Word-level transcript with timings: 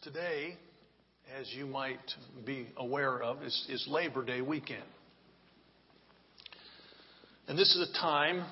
Today, 0.00 0.56
as 1.40 1.52
you 1.52 1.66
might 1.66 1.98
be 2.46 2.68
aware 2.76 3.20
of, 3.20 3.42
is, 3.42 3.66
is 3.68 3.84
Labor 3.90 4.24
Day 4.24 4.40
weekend. 4.40 4.84
And 7.48 7.58
this 7.58 7.74
is 7.74 7.88
a 7.90 8.00
time 8.00 8.44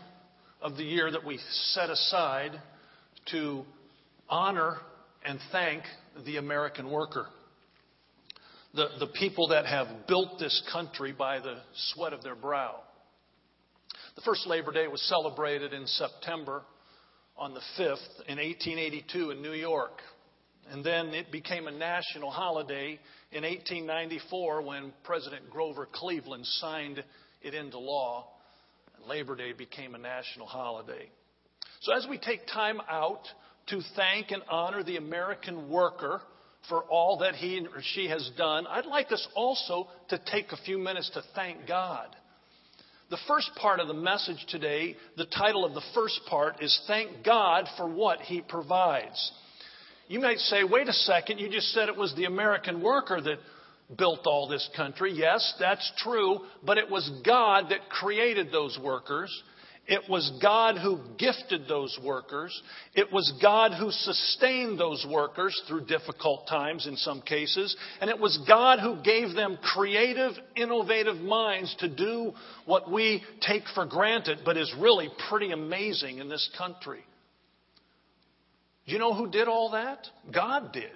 of 0.61 0.77
the 0.77 0.83
year 0.83 1.09
that 1.09 1.25
we 1.25 1.39
set 1.73 1.89
aside 1.89 2.51
to 3.31 3.63
honor 4.29 4.79
and 5.25 5.39
thank 5.53 5.85
the 6.25 6.39
American 6.39 6.91
worker. 6.91 7.29
The, 8.75 8.89
the 8.99 9.07
people 9.07 9.47
that 9.49 9.67
have 9.67 9.87
built 10.09 10.41
this 10.41 10.69
country 10.73 11.13
by 11.13 11.39
the 11.39 11.59
sweat 11.93 12.13
of 12.13 12.25
their 12.25 12.35
brow. 12.35 12.81
The 14.17 14.23
first 14.23 14.49
Labor 14.49 14.73
Day 14.73 14.89
was 14.89 15.01
celebrated 15.03 15.73
in 15.73 15.87
September 15.87 16.63
on 17.37 17.55
the 17.55 17.63
5th 17.79 18.27
in 18.27 18.39
1882 18.39 19.31
in 19.31 19.43
New 19.43 19.53
York. 19.53 20.01
And 20.73 20.85
then 20.85 21.09
it 21.09 21.31
became 21.31 21.69
a 21.69 21.73
national 21.73 22.31
holiday 22.31 22.99
in 23.33 23.43
1894 23.45 24.63
when 24.63 24.93
President 25.05 25.49
Grover 25.51 25.89
Cleveland 25.91 26.45
signed 26.47 27.03
it 27.43 27.55
into 27.55 27.79
law. 27.79 28.29
Labor 29.07 29.37
Day 29.37 29.53
became 29.53 29.95
a 29.95 29.99
national 29.99 30.47
holiday. 30.47 31.09
So 31.83 31.93
as 31.95 32.07
we 32.09 32.19
take 32.19 32.47
time 32.47 32.81
out 32.91 33.23
to 33.69 33.81
thank 33.95 34.31
and 34.31 34.43
honor 34.49 34.83
the 34.83 34.97
American 34.97 35.69
worker 35.71 36.21
for 36.69 36.83
all 36.85 37.19
that 37.19 37.35
he 37.35 37.61
or 37.61 37.83
she 37.95 38.09
has 38.09 38.29
done, 38.37 38.67
I'd 38.67 38.87
like 38.87 39.13
us 39.13 39.27
also 39.35 39.89
to 40.09 40.21
take 40.31 40.51
a 40.51 40.57
few 40.65 40.79
minutes 40.79 41.11
to 41.15 41.23
thank 41.35 41.67
God. 41.69 42.09
The 43.09 43.19
first 43.29 43.51
part 43.55 43.79
of 43.79 43.87
the 43.87 43.95
message 43.95 44.45
today, 44.49 44.97
the 45.17 45.27
title 45.27 45.65
of 45.65 45.75
the 45.75 45.85
first 45.95 46.21
part 46.29 46.61
is 46.61 46.81
Thank 46.89 47.25
God 47.25 47.67
for 47.77 47.89
What 47.89 48.21
He 48.21 48.41
Provides. 48.41 49.33
You 50.09 50.21
might 50.21 50.39
say, 50.39 50.63
wait 50.65 50.89
a 50.89 50.93
second, 50.93 51.39
you 51.39 51.49
just 51.49 51.73
said 51.73 51.89
it 51.89 51.97
was 51.97 52.15
the 52.15 52.25
American 52.25 52.81
worker 52.81 53.21
that 53.21 53.39
built 53.97 54.27
all 54.27 54.49
this 54.49 54.69
country. 54.77 55.13
Yes, 55.15 55.55
that's 55.59 55.93
true, 55.99 56.41
but 56.65 56.79
it 56.79 56.91
was 56.91 57.09
God 57.25 57.67
that 57.71 57.89
created 57.89 58.51
those 58.53 58.79
workers. 58.83 59.31
It 59.89 60.03
was 60.09 60.33
God 60.43 60.79
who 60.79 60.99
gifted 61.17 61.69
those 61.69 61.97
workers. 62.03 62.61
It 62.95 63.13
was 63.13 63.33
God 63.41 63.73
who 63.73 63.91
sustained 63.93 64.81
those 64.81 65.07
workers 65.09 65.61
through 65.69 65.87
difficult 65.87 66.49
times 66.49 66.89
in 66.89 66.97
some 66.97 67.23
cases. 67.23 67.77
And 68.01 68.11
it 68.11 68.19
was 68.19 68.37
God 68.49 68.81
who 68.81 69.01
gave 69.03 69.35
them 69.35 69.59
creative, 69.63 70.33
innovative 70.57 71.19
minds 71.19 71.75
to 71.79 71.89
do 71.89 72.33
what 72.65 72.91
we 72.91 73.23
take 73.41 73.63
for 73.75 73.87
granted, 73.87 74.41
but 74.45 74.57
is 74.57 74.75
really 74.81 75.09
pretty 75.29 75.53
amazing 75.53 76.19
in 76.19 76.29
this 76.29 76.51
country. 76.59 77.05
Do 78.87 78.93
you 78.93 78.99
know 78.99 79.15
who 79.15 79.29
did 79.31 79.49
all 79.49 79.73
that? 79.73 80.07
God 80.33 80.73
did. 80.73 80.91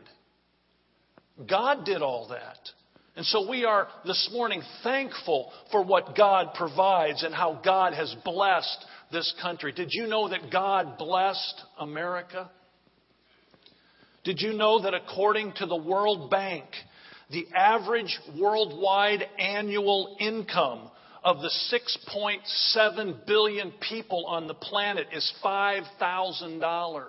God 1.48 1.84
did 1.84 2.02
all 2.02 2.28
that. 2.28 2.58
And 3.16 3.26
so 3.26 3.48
we 3.48 3.64
are 3.64 3.88
this 4.04 4.30
morning 4.32 4.62
thankful 4.84 5.52
for 5.72 5.84
what 5.84 6.16
God 6.16 6.54
provides 6.54 7.24
and 7.24 7.34
how 7.34 7.60
God 7.64 7.92
has 7.94 8.14
blessed 8.24 8.84
this 9.10 9.34
country. 9.42 9.72
Did 9.72 9.88
you 9.90 10.06
know 10.06 10.28
that 10.28 10.50
God 10.52 10.96
blessed 10.96 11.62
America? 11.78 12.50
Did 14.22 14.40
you 14.40 14.52
know 14.52 14.82
that 14.82 14.94
according 14.94 15.54
to 15.56 15.66
the 15.66 15.76
World 15.76 16.30
Bank, 16.30 16.66
the 17.30 17.46
average 17.54 18.18
worldwide 18.38 19.24
annual 19.38 20.16
income 20.20 20.90
of 21.24 21.38
the 21.40 21.50
6.7 21.72 23.26
billion 23.26 23.72
people 23.88 24.26
on 24.26 24.46
the 24.46 24.54
planet 24.54 25.08
is 25.12 25.32
$5,000? 25.44 27.06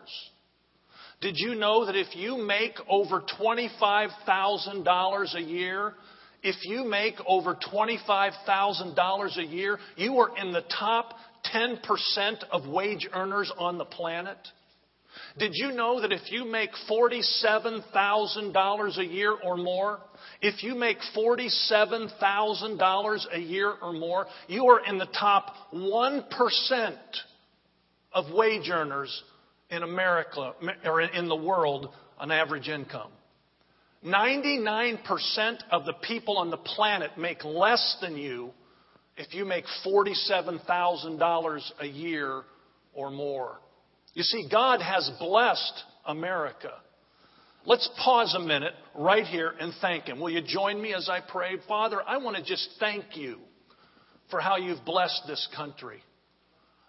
Did 1.22 1.38
you 1.38 1.56
know 1.56 1.86
that 1.86 1.96
if 1.96 2.14
you 2.16 2.38
make 2.38 2.78
over 2.90 3.24
$25,000 3.40 5.36
a 5.36 5.42
year, 5.42 5.94
if 6.42 6.56
you 6.64 6.84
make 6.84 7.14
over 7.28 7.56
$25,000 7.56 9.38
a 9.38 9.46
year, 9.46 9.78
you 9.96 10.18
are 10.18 10.36
in 10.36 10.52
the 10.52 10.64
top 10.80 11.14
10% 11.54 11.78
of 12.52 12.68
wage 12.68 13.08
earners 13.14 13.52
on 13.56 13.78
the 13.78 13.86
planet? 13.86 14.40
Did 15.38 15.52
you 15.54 15.74
know 15.74 16.02
that 16.02 16.12
if 16.12 16.32
you 16.32 16.44
make 16.46 16.72
$47,000 16.90 18.98
a 18.98 19.06
year 19.06 19.38
or 19.44 19.58
more, 19.58 20.00
if 20.42 20.64
you 20.64 20.74
make 20.74 20.98
$47,000 21.16 23.20
a 23.32 23.40
year 23.40 23.76
or 23.80 23.94
more, 23.94 24.26
you 24.48 24.66
are 24.68 24.84
in 24.86 24.98
the 24.98 25.06
top 25.06 25.54
1% 25.74 26.98
of 28.14 28.32
wage 28.34 28.72
earners 28.72 29.24
in 29.72 29.84
America 29.84 30.54
or 30.86 31.02
in 31.02 31.28
the 31.28 31.36
world 31.36 31.90
on 32.20 32.30
average 32.30 32.68
income. 32.68 33.12
99% 34.06 34.98
of 35.72 35.86
the 35.86 35.94
people 36.02 36.38
on 36.38 36.50
the 36.50 36.58
planet 36.58 37.18
make 37.18 37.44
less 37.46 37.98
than 38.02 38.18
you 38.18 38.52
if 39.18 39.34
you 39.34 39.46
make 39.46 39.66
$47,000 39.86 41.62
a 41.80 41.86
year 41.86 42.42
or 42.94 43.12
more. 43.12 43.60
You 44.14 44.24
see, 44.24 44.48
God 44.52 44.82
has 44.82 45.10
blessed 45.20 45.84
America. 46.06 46.72
Let's 47.66 47.88
pause 48.04 48.36
a 48.36 48.40
minute 48.40 48.74
right 48.96 49.26
here 49.26 49.54
and 49.60 49.72
thank 49.82 50.06
Him. 50.06 50.20
Will 50.20 50.32
you 50.32 50.42
join 50.42 50.82
me 50.82 50.94
as 50.94 51.08
I 51.08 51.20
pray? 51.22 51.58
Father, 51.68 52.02
I 52.06 52.18
want 52.18 52.36
to 52.38 52.44
just 52.44 52.68
thank 52.80 53.16
you 53.16 53.38
for 54.32 54.42
how 54.42 54.58
you've 54.58 54.84
blessed 54.84 55.24
this 55.28 55.48
country. 55.56 56.02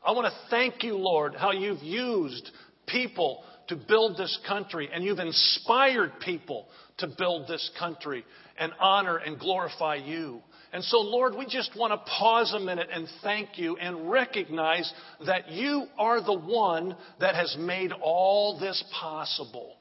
I 0.05 0.13
want 0.13 0.27
to 0.27 0.51
thank 0.51 0.83
you, 0.83 0.97
Lord, 0.97 1.35
how 1.35 1.53
you've 1.53 1.83
used 1.83 2.51
people 2.87 3.45
to 3.69 3.77
build 3.77 4.17
this 4.17 4.39
country, 4.47 4.89
and 4.93 5.05
you've 5.05 5.19
inspired 5.19 6.13
people 6.21 6.67
to 6.99 7.07
build 7.07 7.49
this 7.49 7.71
country 7.79 8.25
and 8.59 8.73
honor 8.81 9.17
and 9.17 9.39
glorify 9.39 9.97
you. 9.97 10.43
And 10.73 10.83
so, 10.85 10.99
Lord, 10.99 11.35
we 11.37 11.45
just 11.45 11.77
want 11.77 11.93
to 11.93 12.11
pause 12.11 12.55
a 12.55 12.61
minute 12.61 12.89
and 12.91 13.07
thank 13.23 13.59
you 13.59 13.77
and 13.77 14.11
recognize 14.11 14.91
that 15.27 15.51
you 15.51 15.87
are 15.99 16.23
the 16.23 16.39
one 16.39 16.97
that 17.21 17.35
has 17.35 17.55
made 17.59 17.93
all 17.93 18.59
this 18.59 18.83
possible. 18.99 19.75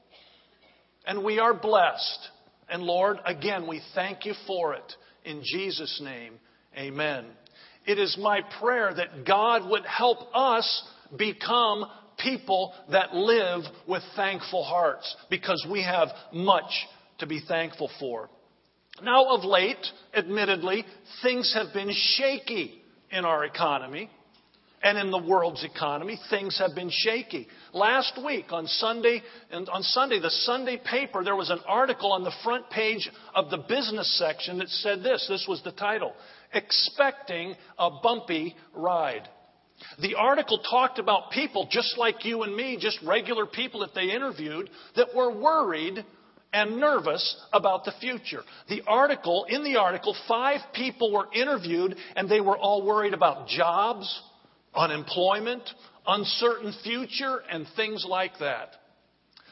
And 1.06 1.24
we 1.24 1.38
are 1.38 1.54
blessed. 1.54 2.28
And 2.68 2.82
Lord, 2.82 3.18
again, 3.24 3.66
we 3.66 3.80
thank 3.94 4.26
you 4.26 4.34
for 4.46 4.74
it. 4.74 4.92
In 5.24 5.42
Jesus' 5.42 6.00
name, 6.02 6.34
amen. 6.76 7.24
It 7.86 7.98
is 7.98 8.16
my 8.20 8.40
prayer 8.60 8.92
that 8.94 9.26
God 9.26 9.68
would 9.68 9.84
help 9.86 10.18
us 10.34 10.84
become 11.16 11.84
people 12.18 12.72
that 12.90 13.14
live 13.14 13.62
with 13.86 14.02
thankful 14.16 14.64
hearts 14.64 15.16
because 15.30 15.66
we 15.70 15.82
have 15.82 16.08
much 16.32 16.86
to 17.18 17.26
be 17.26 17.40
thankful 17.46 17.90
for. 17.98 18.28
Now, 19.02 19.34
of 19.36 19.44
late, 19.44 19.84
admittedly, 20.14 20.84
things 21.22 21.54
have 21.54 21.72
been 21.72 21.92
shaky 21.92 22.82
in 23.10 23.24
our 23.24 23.44
economy 23.44 24.10
and 24.82 24.98
in 24.98 25.10
the 25.10 25.22
world's 25.22 25.64
economy. 25.64 26.18
Things 26.28 26.58
have 26.58 26.74
been 26.74 26.90
shaky. 26.90 27.46
Last 27.72 28.20
week 28.24 28.46
on 28.50 28.66
Sunday, 28.66 29.22
and 29.50 29.68
on 29.68 29.82
Sunday, 29.82 30.20
the 30.20 30.30
Sunday 30.30 30.80
paper, 30.84 31.22
there 31.22 31.36
was 31.36 31.50
an 31.50 31.60
article 31.66 32.12
on 32.12 32.24
the 32.24 32.32
front 32.42 32.68
page 32.70 33.08
of 33.34 33.50
the 33.50 33.58
business 33.58 34.18
section 34.18 34.58
that 34.58 34.68
said 34.68 35.02
this. 35.02 35.26
This 35.28 35.46
was 35.48 35.62
the 35.62 35.72
title. 35.72 36.12
Expecting 36.52 37.54
a 37.78 37.90
bumpy 38.02 38.56
ride. 38.74 39.28
The 40.00 40.14
article 40.14 40.58
talked 40.58 40.98
about 40.98 41.30
people 41.30 41.68
just 41.70 41.96
like 41.98 42.24
you 42.24 42.42
and 42.42 42.54
me, 42.54 42.76
just 42.80 42.98
regular 43.02 43.46
people 43.46 43.80
that 43.80 43.94
they 43.94 44.10
interviewed, 44.10 44.70
that 44.96 45.14
were 45.14 45.32
worried 45.32 46.04
and 46.52 46.78
nervous 46.78 47.36
about 47.52 47.84
the 47.84 47.92
future. 48.00 48.42
The 48.68 48.82
article, 48.86 49.46
in 49.48 49.64
the 49.64 49.76
article, 49.76 50.14
five 50.28 50.60
people 50.74 51.12
were 51.12 51.28
interviewed 51.32 51.96
and 52.14 52.28
they 52.28 52.40
were 52.40 52.58
all 52.58 52.84
worried 52.84 53.14
about 53.14 53.48
jobs, 53.48 54.20
unemployment, 54.74 55.62
uncertain 56.06 56.74
future, 56.82 57.42
and 57.50 57.66
things 57.76 58.04
like 58.06 58.32
that. 58.40 58.70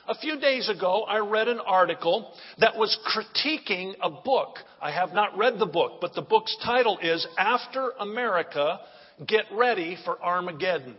A 0.09 0.15
few 0.15 0.41
days 0.41 0.69
ago, 0.69 1.05
I 1.07 1.19
read 1.19 1.47
an 1.47 1.61
article 1.61 2.33
that 2.59 2.77
was 2.77 2.99
critiquing 3.07 3.95
a 4.03 4.11
book. 4.11 4.57
I 4.83 4.91
have 4.91 5.13
not 5.13 5.39
read 5.39 5.59
the 5.59 5.67
book, 5.67 6.01
but 6.01 6.15
the 6.15 6.23
book's 6.23 6.57
title 6.65 6.99
is 7.01 7.27
After 7.39 7.91
America 8.01 8.81
Get 9.27 9.45
ready 9.53 9.99
for 10.05 10.23
Armageddon. 10.23 10.97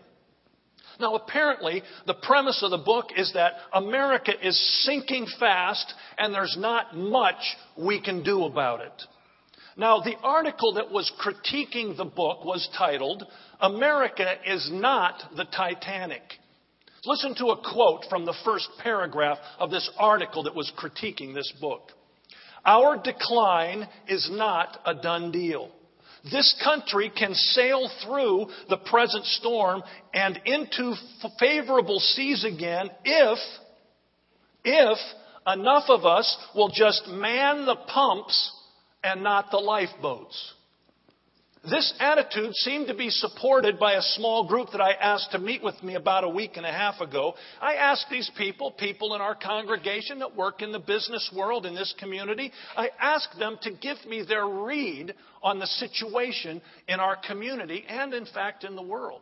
Now, 1.00 1.16
apparently, 1.16 1.82
the 2.06 2.14
premise 2.14 2.62
of 2.64 2.70
the 2.72 2.78
book 2.78 3.08
is 3.16 3.32
that 3.34 3.54
America 3.74 4.34
is 4.42 4.84
sinking 4.86 5.26
fast 5.40 5.94
and 6.18 6.34
there's 6.34 6.56
not 6.60 6.96
much 6.96 7.42
we 7.78 8.00
can 8.00 8.24
do 8.24 8.44
about 8.44 8.82
it. 8.82 9.04
Now, 9.78 10.02
the 10.02 10.18
article 10.22 10.74
that 10.74 10.92
was 10.92 11.12
critiquing 11.20 11.98
the 11.98 12.06
book 12.06 12.46
was 12.46 12.70
titled, 12.78 13.26
America 13.60 14.34
is 14.46 14.70
not 14.72 15.24
the 15.36 15.46
Titanic. 15.46 16.22
Listen 17.06 17.34
to 17.36 17.48
a 17.48 17.74
quote 17.74 18.06
from 18.10 18.26
the 18.26 18.36
first 18.46 18.68
paragraph 18.84 19.40
of 19.58 19.72
this 19.72 19.90
article 19.98 20.44
that 20.44 20.56
was 20.56 20.72
critiquing 20.78 21.34
this 21.34 21.52
book. 21.60 21.90
Our 22.64 23.02
decline 23.02 23.88
is 24.08 24.30
not 24.32 24.78
a 24.86 24.94
done 24.94 25.32
deal. 25.32 25.72
This 26.30 26.54
country 26.64 27.10
can 27.10 27.34
sail 27.34 27.90
through 28.04 28.48
the 28.70 28.78
present 28.78 29.26
storm 29.26 29.82
and 30.14 30.40
into 30.46 30.94
favorable 31.40 32.00
seas 32.00 32.44
again 32.44 32.90
if, 33.04 33.40
if 34.64 34.98
enough 35.48 35.86
of 35.90 36.06
us 36.06 36.38
will 36.54 36.70
just 36.70 37.08
man 37.08 37.66
the 37.66 37.76
pumps 37.76 38.52
and 39.04 39.24
not 39.24 39.50
the 39.50 39.58
lifeboats. 39.58 40.54
This 41.70 41.94
attitude 42.00 42.56
seemed 42.56 42.88
to 42.88 42.96
be 42.96 43.12
supported 43.12 43.78
by 43.78 43.94
a 43.94 44.02
small 44.02 44.48
group 44.48 44.70
that 44.72 44.82
I 44.82 44.94
asked 44.94 45.32
to 45.34 45.40
meet 45.40 45.62
with 45.64 45.82
me 45.84 45.94
about 45.94 46.24
a 46.24 46.30
week 46.30 46.58
and 46.58 46.66
a 46.66 46.72
half 46.72 47.00
ago. 47.02 47.36
I 47.62 47.76
asked 47.76 48.08
these 48.10 48.32
people, 48.36 48.72
people 48.72 49.14
in 49.14 49.22
our 49.22 49.36
congregation 49.36 50.18
that 50.20 50.36
work 50.36 50.64
in 50.64 50.72
the 50.72 50.80
business 50.80 51.32
world 51.36 51.68
in 51.68 51.76
this 51.76 51.94
community, 52.00 52.52
I 52.76 52.90
asked 53.00 53.38
them 53.38 53.60
to 53.62 53.72
give 53.74 53.98
me 54.08 54.24
their 54.28 54.48
read 54.48 55.14
on 55.44 55.60
the 55.60 55.68
situation 55.68 56.64
in 56.88 57.00
our 57.00 57.16
community 57.16 57.86
and, 57.88 58.12
in 58.16 58.26
fact, 58.26 58.64
in 58.64 58.76
the 58.76 58.82
world. 58.82 59.22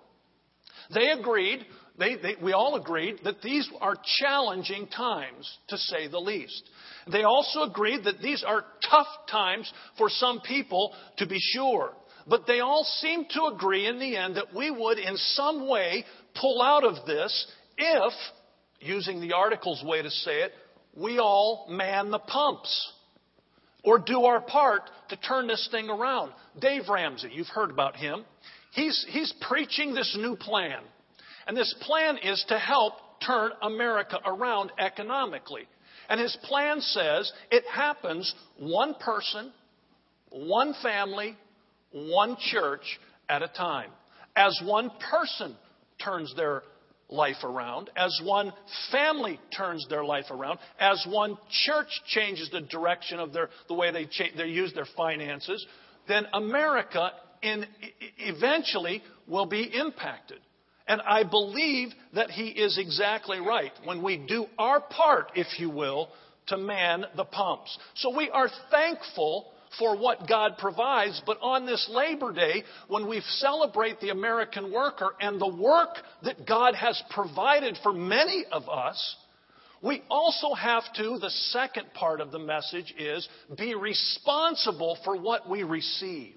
They 0.93 1.11
agreed, 1.11 1.65
they, 1.97 2.15
they, 2.15 2.35
we 2.41 2.53
all 2.53 2.75
agreed, 2.75 3.19
that 3.25 3.41
these 3.41 3.69
are 3.81 3.97
challenging 4.17 4.87
times, 4.87 5.57
to 5.67 5.77
say 5.77 6.07
the 6.07 6.19
least. 6.19 6.63
They 7.11 7.23
also 7.23 7.63
agreed 7.63 8.05
that 8.05 8.21
these 8.21 8.45
are 8.47 8.63
tough 8.89 9.07
times 9.29 9.69
for 9.97 10.07
some 10.09 10.39
people, 10.39 10.93
to 11.17 11.27
be 11.27 11.37
sure. 11.39 11.91
But 12.29 12.45
they 12.45 12.59
all 12.59 12.83
seem 12.83 13.25
to 13.31 13.45
agree 13.45 13.87
in 13.87 13.99
the 13.99 14.15
end 14.15 14.35
that 14.35 14.53
we 14.55 14.69
would, 14.69 14.99
in 14.99 15.17
some 15.17 15.67
way, 15.67 16.05
pull 16.39 16.61
out 16.61 16.83
of 16.83 17.05
this 17.07 17.47
if, 17.77 18.13
using 18.79 19.19
the 19.19 19.33
article's 19.33 19.83
way 19.83 20.01
to 20.01 20.09
say 20.11 20.43
it, 20.43 20.51
we 20.95 21.17
all 21.17 21.65
man 21.69 22.11
the 22.11 22.19
pumps 22.19 22.93
or 23.83 23.97
do 23.97 24.25
our 24.25 24.41
part 24.41 24.89
to 25.09 25.17
turn 25.17 25.47
this 25.47 25.67
thing 25.71 25.89
around. 25.89 26.31
Dave 26.59 26.89
Ramsey, 26.89 27.29
you've 27.33 27.47
heard 27.47 27.71
about 27.71 27.95
him. 27.95 28.25
He's, 28.73 29.05
he's 29.09 29.33
preaching 29.41 29.93
this 29.93 30.15
new 30.19 30.35
plan. 30.35 30.81
And 31.47 31.57
this 31.57 31.73
plan 31.81 32.17
is 32.17 32.43
to 32.49 32.59
help 32.59 32.93
turn 33.25 33.51
America 33.61 34.19
around 34.25 34.71
economically. 34.77 35.63
And 36.09 36.19
his 36.19 36.37
plan 36.43 36.81
says 36.81 37.31
it 37.51 37.63
happens 37.73 38.33
one 38.57 38.95
person, 38.95 39.51
one 40.29 40.75
family, 40.83 41.35
one 41.91 42.37
church 42.39 42.99
at 43.27 43.41
a 43.41 43.47
time. 43.47 43.89
As 44.35 44.59
one 44.63 44.91
person 45.11 45.55
turns 46.03 46.33
their 46.35 46.63
life 47.09 47.43
around, 47.43 47.89
as 47.95 48.19
one 48.23 48.53
family 48.91 49.39
turns 49.55 49.85
their 49.89 50.05
life 50.05 50.25
around, 50.29 50.59
as 50.79 51.03
one 51.09 51.37
church 51.65 51.89
changes 52.07 52.49
the 52.51 52.61
direction 52.61 53.19
of 53.19 53.33
their, 53.33 53.49
the 53.67 53.73
way 53.73 53.91
they, 53.91 54.05
cha- 54.05 54.35
they 54.37 54.45
use 54.45 54.73
their 54.73 54.87
finances, 54.95 55.65
then 56.07 56.25
America 56.33 57.11
in, 57.41 57.65
eventually 58.17 59.01
will 59.27 59.45
be 59.45 59.63
impacted. 59.63 60.39
And 60.87 61.01
I 61.01 61.23
believe 61.23 61.89
that 62.13 62.31
he 62.31 62.47
is 62.47 62.77
exactly 62.79 63.39
right 63.39 63.71
when 63.83 64.01
we 64.01 64.17
do 64.17 64.47
our 64.57 64.79
part, 64.79 65.31
if 65.35 65.59
you 65.59 65.69
will, 65.69 66.09
to 66.47 66.57
man 66.57 67.05
the 67.15 67.25
pumps. 67.25 67.77
So 67.95 68.15
we 68.15 68.29
are 68.31 68.49
thankful 68.71 69.51
for 69.77 69.97
what 69.97 70.27
God 70.27 70.57
provides. 70.57 71.21
But 71.25 71.37
on 71.41 71.65
this 71.65 71.89
Labor 71.91 72.31
Day, 72.31 72.63
when 72.87 73.07
we 73.07 73.21
celebrate 73.37 73.99
the 73.99 74.09
American 74.09 74.71
worker 74.71 75.11
and 75.19 75.39
the 75.39 75.55
work 75.55 75.97
that 76.23 76.47
God 76.47 76.75
has 76.75 77.01
provided 77.11 77.77
for 77.83 77.93
many 77.93 78.45
of 78.51 78.67
us, 78.67 79.15
we 79.81 80.03
also 80.09 80.53
have 80.53 80.83
to, 80.95 81.17
the 81.19 81.29
second 81.29 81.93
part 81.93 82.19
of 82.19 82.31
the 82.31 82.39
message 82.39 82.93
is 82.97 83.27
be 83.57 83.75
responsible 83.75 84.97
for 85.05 85.17
what 85.17 85.49
we 85.49 85.63
receive. 85.63 86.35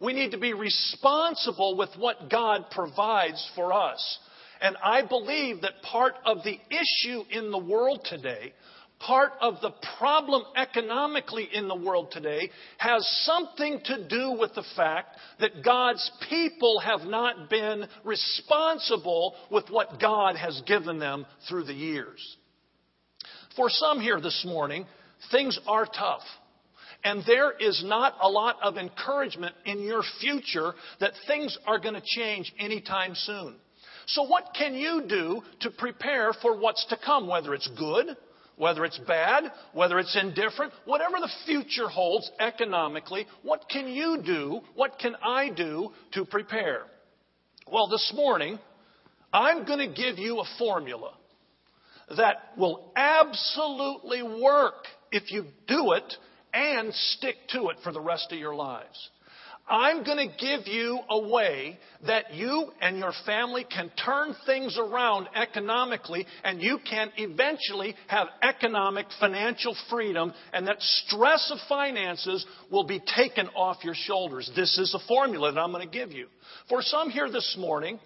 We 0.00 0.12
need 0.12 0.32
to 0.32 0.38
be 0.38 0.52
responsible 0.52 1.76
with 1.76 1.90
what 1.96 2.30
God 2.30 2.66
provides 2.70 3.50
for 3.56 3.72
us. 3.72 4.18
And 4.60 4.76
I 4.82 5.02
believe 5.06 5.62
that 5.62 5.82
part 5.82 6.14
of 6.24 6.38
the 6.44 6.58
issue 6.70 7.22
in 7.30 7.50
the 7.50 7.58
world 7.58 8.06
today 8.08 8.52
part 9.00 9.32
of 9.40 9.60
the 9.60 9.72
problem 9.98 10.42
economically 10.56 11.48
in 11.52 11.68
the 11.68 11.74
world 11.74 12.10
today 12.10 12.50
has 12.78 13.06
something 13.24 13.80
to 13.84 14.08
do 14.08 14.32
with 14.32 14.54
the 14.54 14.64
fact 14.76 15.16
that 15.40 15.64
God's 15.64 16.10
people 16.28 16.80
have 16.80 17.02
not 17.02 17.48
been 17.48 17.86
responsible 18.04 19.34
with 19.50 19.70
what 19.70 20.00
God 20.00 20.36
has 20.36 20.60
given 20.66 20.98
them 20.98 21.26
through 21.48 21.64
the 21.64 21.74
years. 21.74 22.36
For 23.56 23.68
some 23.68 24.00
here 24.00 24.20
this 24.20 24.44
morning, 24.46 24.86
things 25.30 25.58
are 25.66 25.86
tough. 25.86 26.22
And 27.04 27.22
there 27.26 27.52
is 27.52 27.82
not 27.86 28.14
a 28.20 28.28
lot 28.28 28.56
of 28.62 28.76
encouragement 28.76 29.54
in 29.64 29.80
your 29.82 30.02
future 30.20 30.74
that 30.98 31.12
things 31.28 31.56
are 31.66 31.78
going 31.78 31.94
to 31.94 32.02
change 32.04 32.52
anytime 32.58 33.14
soon. 33.14 33.54
So, 34.06 34.24
what 34.24 34.54
can 34.58 34.74
you 34.74 35.04
do 35.08 35.42
to 35.60 35.70
prepare 35.70 36.32
for 36.32 36.58
what's 36.58 36.84
to 36.86 36.98
come, 37.04 37.28
whether 37.28 37.54
it's 37.54 37.70
good 37.78 38.16
whether 38.58 38.84
it's 38.84 38.98
bad, 38.98 39.44
whether 39.72 39.98
it's 39.98 40.16
indifferent, 40.20 40.72
whatever 40.84 41.18
the 41.20 41.30
future 41.46 41.88
holds 41.88 42.30
economically, 42.38 43.26
what 43.42 43.64
can 43.70 43.88
you 43.88 44.20
do? 44.24 44.60
What 44.74 44.98
can 44.98 45.14
I 45.22 45.48
do 45.48 45.92
to 46.12 46.24
prepare? 46.24 46.82
Well, 47.70 47.88
this 47.88 48.12
morning, 48.14 48.58
I'm 49.32 49.64
going 49.64 49.78
to 49.78 49.94
give 49.94 50.18
you 50.18 50.40
a 50.40 50.44
formula 50.58 51.12
that 52.16 52.52
will 52.56 52.92
absolutely 52.96 54.22
work 54.22 54.84
if 55.12 55.30
you 55.30 55.44
do 55.66 55.92
it 55.92 56.14
and 56.52 56.92
stick 56.94 57.36
to 57.50 57.68
it 57.68 57.76
for 57.84 57.92
the 57.92 58.00
rest 58.00 58.32
of 58.32 58.38
your 58.38 58.54
lives. 58.54 59.10
I'm 59.68 60.02
going 60.02 60.28
to 60.28 60.36
give 60.36 60.66
you 60.66 61.00
a 61.10 61.28
way 61.28 61.78
that 62.06 62.32
you 62.32 62.70
and 62.80 62.98
your 62.98 63.12
family 63.26 63.64
can 63.64 63.90
turn 64.02 64.34
things 64.46 64.78
around 64.78 65.28
economically 65.34 66.26
and 66.42 66.62
you 66.62 66.78
can 66.88 67.10
eventually 67.16 67.94
have 68.06 68.28
economic 68.42 69.06
financial 69.20 69.76
freedom 69.90 70.32
and 70.52 70.66
that 70.66 70.80
stress 70.80 71.50
of 71.52 71.58
finances 71.68 72.46
will 72.70 72.84
be 72.84 73.00
taken 73.14 73.48
off 73.48 73.84
your 73.84 73.94
shoulders. 73.94 74.50
This 74.56 74.78
is 74.78 74.94
a 74.94 75.06
formula 75.06 75.52
that 75.52 75.60
I'm 75.60 75.72
going 75.72 75.88
to 75.88 75.92
give 75.92 76.12
you. 76.12 76.28
For 76.68 76.80
some 76.80 77.10
here 77.10 77.30
this 77.30 77.56
morning, 77.58 77.98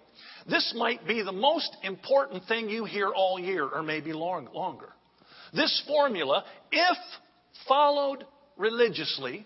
this 0.49 0.73
might 0.75 1.07
be 1.07 1.23
the 1.23 1.31
most 1.31 1.75
important 1.83 2.43
thing 2.47 2.69
you 2.69 2.83
hear 2.85 3.09
all 3.09 3.39
year 3.39 3.65
or 3.65 3.83
maybe 3.83 4.11
long, 4.11 4.49
longer. 4.53 4.89
This 5.53 5.83
formula, 5.87 6.43
if 6.71 6.97
followed 7.67 8.25
religiously, 8.57 9.45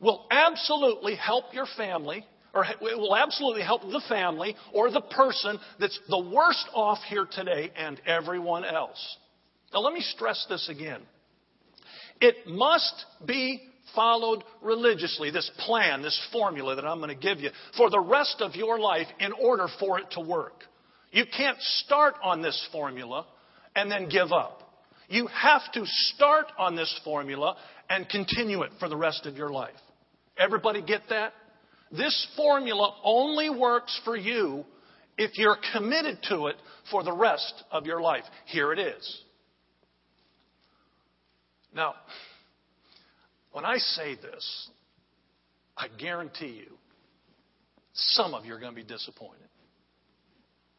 will 0.00 0.26
absolutely 0.30 1.16
help 1.16 1.52
your 1.52 1.66
family, 1.76 2.24
or 2.54 2.64
it 2.64 2.80
will 2.80 3.16
absolutely 3.16 3.62
help 3.62 3.82
the 3.82 4.02
family 4.08 4.56
or 4.72 4.90
the 4.90 5.00
person 5.00 5.58
that's 5.78 5.98
the 6.08 6.18
worst 6.18 6.66
off 6.74 6.98
here 7.08 7.26
today 7.30 7.70
and 7.76 8.00
everyone 8.06 8.64
else. 8.64 9.16
Now, 9.72 9.80
let 9.80 9.92
me 9.92 10.00
stress 10.00 10.46
this 10.48 10.68
again. 10.68 11.02
It 12.20 12.46
must 12.46 13.04
be 13.26 13.60
followed 13.94 14.42
religiously, 14.62 15.30
this 15.30 15.50
plan, 15.58 16.02
this 16.02 16.18
formula 16.32 16.76
that 16.76 16.84
I'm 16.84 16.98
going 16.98 17.08
to 17.08 17.14
give 17.14 17.40
you, 17.40 17.50
for 17.76 17.90
the 17.90 18.00
rest 18.00 18.36
of 18.40 18.54
your 18.54 18.78
life 18.78 19.06
in 19.18 19.32
order 19.32 19.66
for 19.78 19.98
it 19.98 20.06
to 20.12 20.20
work. 20.20 20.64
You 21.10 21.24
can't 21.24 21.60
start 21.60 22.14
on 22.22 22.42
this 22.42 22.68
formula 22.70 23.26
and 23.74 23.90
then 23.90 24.08
give 24.08 24.32
up. 24.32 24.62
You 25.08 25.26
have 25.28 25.62
to 25.72 25.84
start 25.86 26.46
on 26.58 26.76
this 26.76 27.00
formula 27.02 27.56
and 27.88 28.08
continue 28.08 28.62
it 28.62 28.72
for 28.78 28.88
the 28.88 28.96
rest 28.96 29.24
of 29.24 29.36
your 29.36 29.48
life. 29.48 29.70
Everybody 30.38 30.82
get 30.82 31.02
that? 31.10 31.32
This 31.90 32.26
formula 32.36 32.94
only 33.02 33.50
works 33.50 33.98
for 34.04 34.16
you 34.16 34.64
if 35.16 35.36
you're 35.36 35.56
committed 35.72 36.18
to 36.28 36.46
it 36.46 36.56
for 36.90 37.02
the 37.02 37.12
rest 37.12 37.64
of 37.72 37.86
your 37.86 38.00
life. 38.00 38.24
Here 38.46 38.72
it 38.72 38.78
is. 38.78 39.22
Now, 41.74 41.94
when 43.52 43.64
I 43.64 43.78
say 43.78 44.14
this, 44.14 44.68
I 45.76 45.88
guarantee 45.98 46.62
you, 46.64 46.76
some 47.94 48.34
of 48.34 48.44
you 48.44 48.54
are 48.54 48.60
going 48.60 48.72
to 48.72 48.80
be 48.80 48.86
disappointed. 48.86 49.48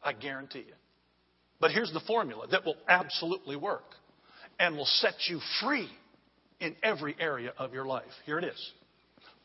I 0.02 0.14
guarantee 0.14 0.60
you. 0.60 0.74
But 1.60 1.72
here's 1.72 1.92
the 1.92 2.00
formula 2.06 2.46
that 2.50 2.64
will 2.64 2.76
absolutely 2.88 3.56
work 3.56 3.84
and 4.58 4.76
will 4.76 4.86
set 4.86 5.14
you 5.28 5.40
free 5.60 5.90
in 6.60 6.74
every 6.82 7.14
area 7.20 7.52
of 7.58 7.74
your 7.74 7.84
life. 7.84 8.10
Here 8.24 8.38
it 8.38 8.44
is 8.44 8.72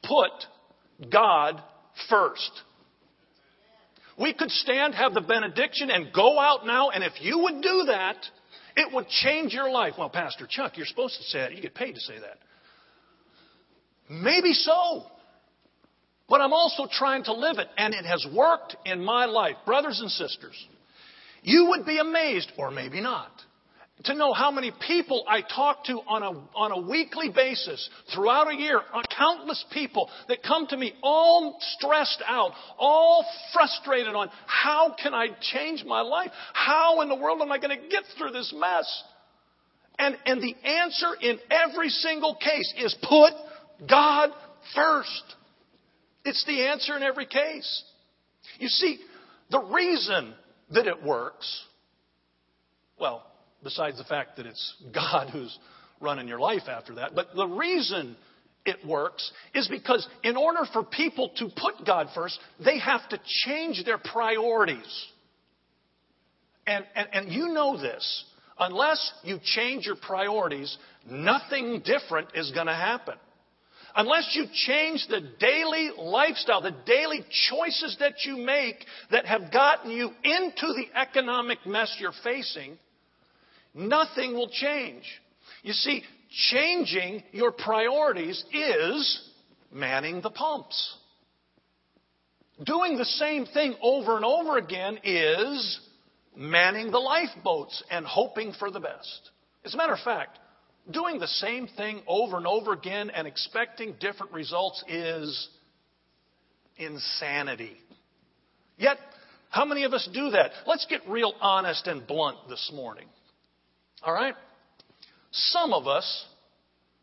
put 0.08 1.10
God 1.12 1.62
first. 2.10 2.52
We 4.18 4.34
could 4.34 4.50
stand, 4.50 4.96
have 4.96 5.14
the 5.14 5.22
benediction, 5.22 5.90
and 5.90 6.14
go 6.14 6.40
out 6.40 6.66
now, 6.66 6.90
and 6.90 7.04
if 7.04 7.14
you 7.20 7.40
would 7.40 7.62
do 7.62 7.84
that, 7.88 8.18
it 8.78 8.94
would 8.94 9.08
change 9.08 9.54
your 9.54 9.70
life. 9.70 9.96
Well, 9.98 10.10
Pastor 10.10 10.48
Chuck, 10.50 10.78
you're 10.78 10.86
supposed 10.86 11.18
to 11.18 11.24
say 11.24 11.40
that. 11.40 11.56
You 11.56 11.62
get 11.62 11.76
paid 11.76 11.96
to 11.96 12.02
say 12.02 12.16
that. 12.20 12.38
Maybe 14.10 14.54
so. 14.54 15.04
But 16.28 16.42
I'm 16.42 16.54
also 16.54 16.88
trying 16.92 17.24
to 17.26 17.34
live 17.34 17.58
it, 17.60 17.68
and 17.78 17.94
it 17.94 18.06
has 18.06 18.26
worked 18.34 18.76
in 18.86 19.04
my 19.04 19.26
life. 19.26 19.56
Brothers 19.66 20.00
and 20.00 20.10
sisters, 20.10 20.56
you 21.44 21.68
would 21.70 21.86
be 21.86 22.00
amazed, 22.00 22.52
or 22.58 22.72
maybe 22.72 23.02
not, 23.02 23.32
to 24.04 24.14
know 24.14 24.34
how 24.34 24.52
many 24.52 24.72
people 24.86 25.24
I 25.28 25.42
talk 25.42 25.86
to 25.86 25.94
on 25.94 26.22
a, 26.22 26.32
on 26.56 26.72
a 26.72 26.90
weekly 26.90 27.30
basis 27.34 27.90
throughout 28.14 28.52
a 28.52 28.56
year, 28.56 28.82
uh, 28.94 29.02
countless 29.18 29.64
people 29.72 30.10
that 30.28 30.44
come 30.44 30.68
to 30.68 30.78
me 30.78 30.94
all 31.02 31.58
stressed 31.78 32.22
out, 32.28 32.52
all 32.78 33.25
frustrated 33.54 34.14
on 34.14 34.30
how 34.46 34.96
can 35.02 35.14
I 35.14 35.28
change 35.54 35.84
my 35.86 36.02
life? 36.02 36.30
How 36.54 37.02
in 37.02 37.10
the 37.10 37.16
world 37.16 37.42
am 37.42 37.52
I 37.52 37.58
going 37.58 37.78
to 37.78 37.88
get 37.88 38.04
through 38.18 38.32
this 38.32 38.54
mess? 38.56 39.04
And, 39.98 40.18
and 40.25 40.42
the 40.42 40.56
answer 40.68 41.16
in 41.22 41.40
every 41.50 41.90
single 41.90 42.36
case 42.36 42.74
is 42.78 42.96
put 43.02 43.32
God 43.88 44.32
first. 44.75 45.24
It's 46.25 46.44
the 46.46 46.68
answer 46.68 46.98
in 46.98 47.04
every 47.04 47.28
case. 47.28 47.84
You 48.60 48.68
see, 48.68 49.00
the 49.52 49.62
reason 49.62 50.34
that 50.72 50.86
it 50.86 51.02
works, 51.02 51.64
well, 53.00 53.24
besides 53.66 53.98
the 53.98 54.06
fact 54.06 54.38
that 54.38 54.46
it's 54.46 54.76
God 54.94 55.30
who's 55.30 55.60
running 56.00 56.30
your 56.30 56.40
life 56.40 56.70
after 56.70 56.96
that, 56.96 57.14
but 57.14 57.36
the 57.36 57.48
reason 57.48 58.16
it 58.66 58.86
works 58.86 59.32
is 59.54 59.68
because 59.68 60.08
in 60.24 60.38
order 60.38 60.62
for 60.72 60.84
people 60.84 61.32
to 61.38 61.50
put 61.50 61.86
God 61.86 62.08
first, 62.16 62.40
they 62.64 62.80
have 62.80 63.08
to 63.10 63.20
change 63.46 63.84
their 63.86 63.98
priorities. 63.98 65.06
And, 66.66 66.84
and, 66.96 67.08
and 67.14 67.32
you 67.32 67.50
know 67.50 67.80
this. 67.80 68.26
Unless 68.58 69.14
you 69.24 69.40
change 69.44 69.86
your 69.86 69.98
priorities, 69.98 70.76
nothing 71.10 71.84
different 71.86 72.30
is 72.34 72.52
going 72.52 72.68
to 72.68 72.74
happen. 72.74 73.16
Unless 73.96 74.36
you 74.36 74.46
change 74.52 75.06
the 75.10 75.22
daily 75.40 75.92
lifestyle, 75.98 76.62
the 76.62 76.76
daily 76.86 77.24
choices 77.50 77.98
that 78.00 78.26
you 78.26 78.38
make 78.38 78.78
that 79.12 79.26
have 79.26 79.52
gotten 79.54 79.92
you 79.92 80.10
into 80.24 80.74
the 80.74 80.88
economic 80.96 81.66
mess 81.66 81.96
you're 82.00 82.12
facing, 82.24 82.78
nothing 83.75 84.34
will 84.34 84.50
change. 84.50 85.03
You 85.62 85.74
see, 85.74 86.03
changing 86.50 87.24
your 87.32 87.51
priorities 87.51 88.44
is 88.51 89.29
manning 89.72 90.22
the 90.22 90.29
pumps. 90.29 90.98
Doing 92.63 92.98
the 92.98 93.05
same 93.05 93.46
thing 93.46 93.75
over 93.82 94.15
and 94.15 94.24
over 94.24 94.58
again 94.58 95.00
is 95.03 95.79
manning 96.36 96.91
the 96.91 97.00
lifeboats 97.00 97.84
and 97.91 98.05
hoping 98.05 98.53
for 98.53 98.72
the 98.72 98.79
best. 98.79 99.32
As 99.65 99.74
a 99.74 99.77
matter 99.77 99.94
of 99.94 100.00
fact, 100.00 100.39
doing 100.89 101.20
the 101.20 101.27
same 101.27 101.67
thing 101.67 102.01
over 102.08 102.38
and 102.38 102.48
over 102.48 102.72
again 102.72 103.10
and 103.10 103.27
expecting 103.27 103.96
different 104.00 104.32
results 104.32 104.84
is 104.88 105.50
insanity. 106.77 107.75
Yet, 108.77 108.98
how 109.50 109.65
many 109.65 109.84
of 109.84 109.94
us 109.94 110.08
do 110.13 110.32
that? 110.32 110.51
Let's 110.65 110.86
get 110.86 111.01
real 111.08 111.34
honest 111.41 111.88
and 111.88 112.05
blunt 112.05 112.38
this 112.50 112.72
morning. 112.74 113.08
All 114.04 114.14
right? 114.14 114.36
Some 115.32 115.74
of 115.74 115.88
us 115.88 116.25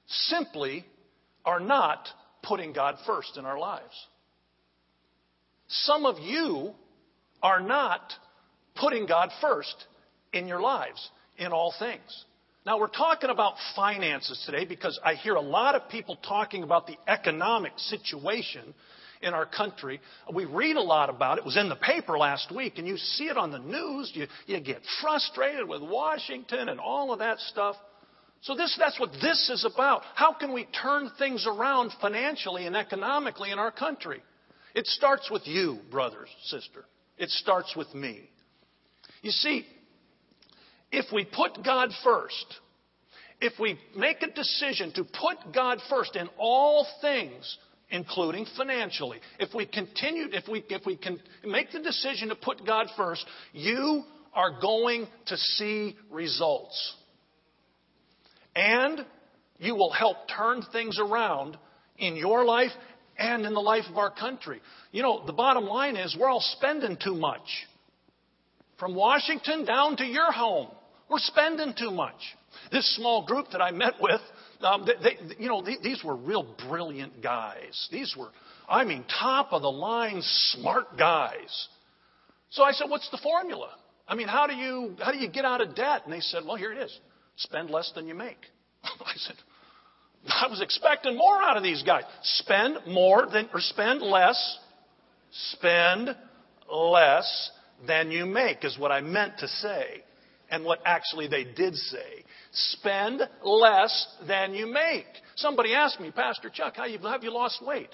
simply 0.07 0.85
are 1.45 1.61
not 1.61 2.09
putting 2.43 2.73
God 2.73 2.97
first 3.07 3.37
in 3.37 3.45
our 3.45 3.59
lives. 3.59 4.07
Some 5.69 6.07
of 6.07 6.19
you 6.19 6.73
are 7.43 7.61
not 7.61 8.13
putting 8.75 9.07
God 9.07 9.31
first 9.41 9.87
in 10.33 10.47
your 10.47 10.61
lives, 10.61 11.11
in 11.39 11.53
all 11.53 11.75
things. 11.79 12.25
Now, 12.65 12.79
we're 12.79 12.87
talking 12.87 13.31
about 13.31 13.55
finances 13.75 14.41
today 14.47 14.65
because 14.65 14.99
I 15.05 15.15
hear 15.15 15.35
a 15.35 15.41
lot 15.41 15.75
of 15.75 15.89
people 15.89 16.17
talking 16.17 16.63
about 16.63 16.87
the 16.87 16.97
economic 17.09 17.73
situation 17.77 18.75
in 19.23 19.35
our 19.35 19.47
country. 19.47 20.01
We 20.33 20.45
read 20.45 20.77
a 20.77 20.83
lot 20.83 21.09
about 21.09 21.39
it. 21.39 21.43
It 21.43 21.47
was 21.47 21.57
in 21.57 21.69
the 21.69 21.77
paper 21.77 22.19
last 22.19 22.55
week, 22.55 22.75
and 22.79 22.87
you 22.87 22.97
see 22.97 23.25
it 23.25 23.37
on 23.37 23.51
the 23.51 23.59
news. 23.59 24.11
You, 24.15 24.27
you 24.47 24.61
get 24.61 24.81
frustrated 25.01 25.69
with 25.69 25.83
Washington 25.83 26.69
and 26.69 26.81
all 26.81 27.13
of 27.13 27.21
that 27.21 27.39
stuff. 27.39 27.77
So 28.43 28.57
this, 28.57 28.77
that's 28.79 28.99
what 28.99 29.13
this 29.23 29.51
is 29.51 29.65
about. 29.65 30.03
How 30.15 30.33
can 30.33 30.53
we 30.53 30.67
turn 30.83 31.11
things 31.19 31.47
around 31.47 31.93
financially 32.01 32.67
and 32.67 32.77
economically 32.77 33.53
in 33.53 33.59
our 33.59 33.71
country? 33.71 34.21
It 34.75 34.87
starts 34.87 35.31
with 35.31 35.43
you, 35.47 35.79
brothers, 35.91 36.29
sister. 36.45 36.85
It 37.19 37.31
starts 37.31 37.77
with 37.77 37.95
me. 37.95 38.29
You 39.23 39.31
see, 39.31 39.65
if 40.91 41.07
we 41.13 41.25
put 41.25 41.65
God 41.65 41.91
first, 42.03 42.47
if 43.41 43.53
we 43.61 43.79
make 43.97 44.23
a 44.23 44.31
decision 44.31 44.93
to 44.95 45.05
put 45.05 45.53
God 45.55 45.79
first 45.89 46.17
in 46.17 46.29
all 46.39 46.87
things, 47.01 47.59
including 47.93 48.47
financially, 48.57 49.21
if 49.39 49.55
we 49.55 49.67
continue, 49.67 50.25
if 50.33 50.49
we, 50.49 50.65
if 50.71 50.85
we 50.85 50.97
can 50.97 51.21
make 51.45 51.71
the 51.71 51.79
decision 51.79 52.31
to 52.31 52.35
put 52.35 52.67
God 52.67 52.89
first, 52.97 53.25
you 53.53 54.03
are 54.35 54.59
going 54.61 55.07
to 55.27 55.37
see 55.37 55.97
results. 56.11 56.97
And 58.57 59.05
you 59.59 59.75
will 59.77 59.93
help 59.93 60.17
turn 60.35 60.63
things 60.73 60.99
around 60.99 61.57
in 61.99 62.17
your 62.17 62.45
life 62.45 62.73
and 63.19 63.45
in 63.45 63.53
the 63.53 63.61
life 63.61 63.85
of 63.89 63.99
our 63.99 64.11
country. 64.11 64.61
You 64.91 65.03
know, 65.03 65.25
the 65.27 65.33
bottom 65.33 65.67
line 65.67 65.97
is 65.97 66.17
we're 66.19 66.31
all 66.31 66.45
spending 66.57 66.97
too 67.03 67.15
much. 67.15 67.47
From 68.79 68.95
Washington 68.95 69.65
down 69.65 69.97
to 69.99 70.05
your 70.05 70.33
home, 70.33 70.69
we're 71.09 71.19
spending 71.19 71.75
too 71.79 71.91
much. 71.91 72.17
This 72.73 72.97
small 72.97 73.27
group 73.27 73.49
that 73.53 73.61
I 73.61 73.71
met 73.71 73.95
with, 74.01 74.21
um, 74.65 74.87
they, 74.87 74.95
they, 75.03 75.43
you 75.43 75.49
know, 75.49 75.63
they, 75.63 75.77
these 75.83 76.03
were 76.05 76.17
real 76.17 76.47
brilliant 76.69 77.23
guys. 77.23 77.89
These 77.91 78.15
were, 78.19 78.29
I 78.69 78.85
mean, 78.85 79.05
top 79.21 79.53
of 79.53 79.63
the 79.63 79.71
line, 79.71 80.21
smart 80.23 80.97
guys. 80.99 81.69
So 82.51 82.63
I 82.63 82.73
said, 82.73 82.91
"What's 82.91 83.11
the 83.11 83.19
formula? 83.19 83.71
I 84.07 84.15
mean, 84.15 84.29
how 84.29 84.47
do 84.47 84.55
you 84.55 84.97
how 85.01 85.13
do 85.13 85.19
you 85.19 85.29
get 85.29 85.45
out 85.45 85.61
of 85.61 85.75
debt?" 85.75 86.03
And 86.05 86.13
they 86.13 86.21
said, 86.21 86.45
"Well, 86.47 86.57
here 86.57 86.73
it 86.73 86.79
is: 86.79 86.97
spend 87.37 87.71
less 87.71 87.91
than 87.95 88.07
you 88.07 88.15
make." 88.15 88.39
I 88.85 89.15
said, 89.17 89.37
"I 90.29 90.49
was 90.49 90.61
expecting 90.61 91.17
more 91.17 91.41
out 91.41 91.57
of 91.57 91.63
these 91.63 91.83
guys. 91.83 92.05
Spend 92.23 92.79
more 92.87 93.27
than 93.27 93.49
or 93.53 93.61
spend 93.61 94.03
less, 94.03 94.59
spend 95.31 96.15
less 96.71 97.51
than 97.87 98.11
you 98.11 98.27
make, 98.27 98.65
is 98.65 98.79
what 98.79 98.93
I 98.93 99.01
meant 99.01 99.39
to 99.39 99.49
say, 99.49 100.05
and 100.53 100.65
what 100.65 100.81
actually 100.85 101.27
they 101.27 101.45
did 101.45 101.75
say. 101.75 102.25
Spend 102.53 103.23
less 103.43 104.07
than 104.29 104.55
you 104.55 104.67
make. 104.67 105.07
Somebody 105.35 105.75
asked 105.75 105.99
me, 105.99 106.13
Pastor 106.13 106.51
Chuck, 106.51 106.75
how 106.77 106.87
have 106.87 107.25
you 107.25 107.33
lost 107.33 107.65
weight? 107.67 107.89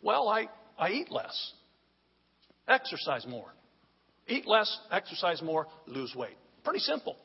Well, 0.00 0.28
I, 0.28 0.46
I 0.78 0.90
eat 0.90 1.10
less, 1.10 1.52
exercise 2.68 3.26
more. 3.26 3.52
Eat 4.28 4.46
less, 4.46 4.78
exercise 4.90 5.42
more, 5.42 5.66
lose 5.86 6.14
weight. 6.16 6.36
Pretty 6.64 6.78
simple. 6.78 7.16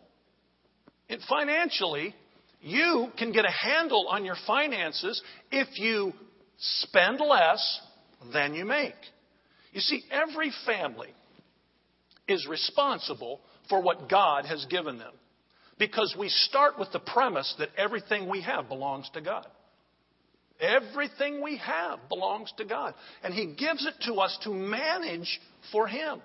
And 1.10 1.22
financially, 1.30 2.16
you 2.62 3.10
can 3.18 3.32
get 3.32 3.46
a 3.46 3.52
handle 3.52 4.08
on 4.10 4.26
your 4.26 4.36
finances 4.48 5.22
if 5.52 5.80
you 5.80 6.12
spend 6.58 7.20
less 7.20 7.82
than 8.34 8.56
you 8.56 8.66
make. 8.66 8.96
You 9.74 9.82
see, 9.82 10.04
every 10.12 10.52
family 10.66 11.14
is 12.28 12.48
responsible 12.50 13.42
for 13.72 13.82
what 13.82 14.10
God 14.10 14.46
has 14.46 14.64
given 14.70 15.00
them. 15.00 15.14
Because 15.80 16.16
we 16.20 16.30
start 16.30 16.78
with 16.78 16.92
the 16.92 17.00
premise 17.00 17.56
that 17.58 17.70
everything 17.76 18.30
we 18.30 18.42
have 18.42 18.68
belongs 18.68 19.10
to 19.16 19.22
God. 19.22 19.48
Everything 20.60 21.42
we 21.42 21.58
have 21.58 21.98
belongs 22.08 22.54
to 22.58 22.66
God. 22.66 22.94
And 23.24 23.34
He 23.34 23.56
gives 23.56 23.88
it 23.88 23.96
to 24.06 24.16
us 24.16 24.38
to 24.44 24.52
manage 24.52 25.40
for 25.72 25.88
Him. 25.88 26.22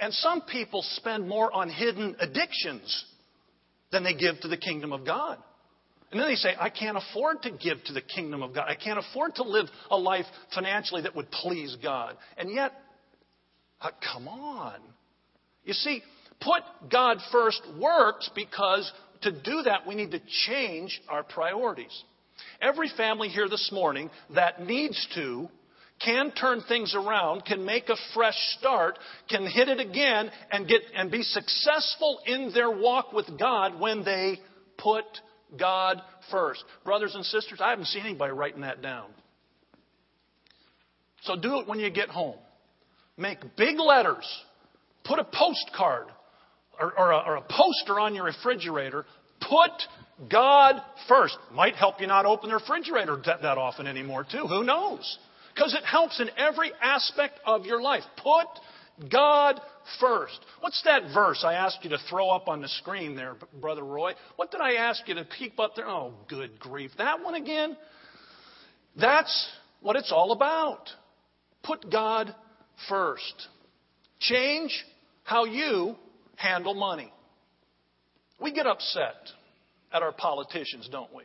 And 0.00 0.12
some 0.12 0.42
people 0.42 0.82
spend 0.96 1.26
more 1.26 1.50
on 1.50 1.70
hidden 1.70 2.16
addictions 2.20 3.04
than 3.90 4.04
they 4.04 4.14
give 4.14 4.40
to 4.40 4.48
the 4.48 4.58
kingdom 4.58 4.92
of 4.92 5.06
God. 5.06 5.38
And 6.10 6.20
then 6.20 6.28
they 6.28 6.34
say, 6.34 6.50
I 6.58 6.70
can't 6.70 6.98
afford 6.98 7.42
to 7.42 7.50
give 7.50 7.82
to 7.84 7.92
the 7.92 8.00
kingdom 8.00 8.42
of 8.42 8.54
God. 8.54 8.66
I 8.68 8.74
can't 8.74 8.98
afford 8.98 9.36
to 9.36 9.44
live 9.44 9.66
a 9.90 9.96
life 9.96 10.26
financially 10.54 11.02
that 11.02 11.14
would 11.14 11.30
please 11.30 11.76
God. 11.82 12.16
And 12.36 12.50
yet, 12.52 12.72
uh, 13.80 13.90
come 14.12 14.26
on. 14.26 14.80
You 15.64 15.74
see, 15.74 16.02
put 16.40 16.62
God 16.90 17.18
first 17.32 17.62
works 17.80 18.30
because 18.34 18.90
to 19.22 19.32
do 19.32 19.62
that, 19.64 19.86
we 19.86 19.94
need 19.94 20.12
to 20.12 20.20
change 20.46 21.00
our 21.08 21.22
priorities. 21.22 22.04
Every 22.60 22.88
family 22.96 23.28
here 23.28 23.48
this 23.48 23.70
morning 23.72 24.10
that 24.34 24.64
needs 24.64 25.06
to 25.14 25.48
can 26.04 26.30
turn 26.30 26.62
things 26.68 26.94
around, 26.94 27.44
can 27.44 27.64
make 27.64 27.88
a 27.88 27.96
fresh 28.14 28.36
start, 28.58 28.96
can 29.28 29.44
hit 29.46 29.68
it 29.68 29.80
again 29.80 30.30
and 30.52 30.68
get 30.68 30.82
and 30.94 31.10
be 31.10 31.22
successful 31.22 32.20
in 32.24 32.52
their 32.54 32.70
walk 32.70 33.12
with 33.12 33.26
God 33.38 33.80
when 33.80 34.04
they 34.04 34.38
put 34.76 35.04
God 35.58 36.00
first. 36.30 36.62
Brothers 36.84 37.16
and 37.16 37.24
sisters, 37.24 37.58
I 37.60 37.70
haven't 37.70 37.86
seen 37.86 38.04
anybody 38.04 38.32
writing 38.32 38.60
that 38.60 38.80
down. 38.80 39.10
So 41.22 41.34
do 41.34 41.58
it 41.58 41.66
when 41.66 41.80
you 41.80 41.90
get 41.90 42.10
home. 42.10 42.36
Make 43.16 43.56
big 43.56 43.80
letters 43.80 44.24
Put 45.08 45.18
a 45.18 45.24
postcard 45.24 46.08
or, 46.80 46.98
or, 46.98 47.10
a, 47.12 47.18
or 47.18 47.36
a 47.36 47.42
poster 47.42 47.98
on 47.98 48.14
your 48.14 48.24
refrigerator. 48.24 49.04
Put 49.40 49.70
God 50.30 50.82
first. 51.08 51.36
Might 51.52 51.74
help 51.74 52.00
you 52.00 52.06
not 52.06 52.26
open 52.26 52.50
the 52.50 52.56
refrigerator 52.56 53.20
that, 53.26 53.42
that 53.42 53.58
often 53.58 53.86
anymore, 53.86 54.26
too. 54.30 54.46
Who 54.46 54.64
knows? 54.64 55.18
Because 55.54 55.74
it 55.74 55.84
helps 55.84 56.20
in 56.20 56.30
every 56.36 56.72
aspect 56.82 57.40
of 57.44 57.66
your 57.66 57.80
life. 57.80 58.02
Put 58.22 59.10
God 59.10 59.60
first. 60.00 60.38
What's 60.60 60.82
that 60.84 61.14
verse 61.14 61.44
I 61.44 61.54
asked 61.54 61.78
you 61.82 61.90
to 61.90 61.98
throw 62.10 62.30
up 62.30 62.48
on 62.48 62.60
the 62.60 62.68
screen 62.68 63.14
there, 63.14 63.36
Brother 63.60 63.84
Roy? 63.84 64.12
What 64.36 64.50
did 64.50 64.60
I 64.60 64.74
ask 64.74 65.06
you 65.06 65.14
to 65.14 65.26
keep 65.38 65.58
up 65.60 65.76
there? 65.76 65.88
Oh, 65.88 66.14
good 66.28 66.58
grief. 66.58 66.90
That 66.98 67.22
one 67.22 67.34
again? 67.34 67.76
That's 68.98 69.48
what 69.80 69.96
it's 69.96 70.12
all 70.12 70.32
about. 70.32 70.90
Put 71.62 71.90
God 71.90 72.34
first. 72.88 73.48
Change 74.20 74.72
how 75.22 75.44
you 75.44 75.94
handle 76.38 76.74
money. 76.74 77.12
We 78.40 78.52
get 78.52 78.66
upset 78.66 79.16
at 79.92 80.02
our 80.02 80.12
politicians, 80.12 80.88
don't 80.90 81.12
we? 81.14 81.24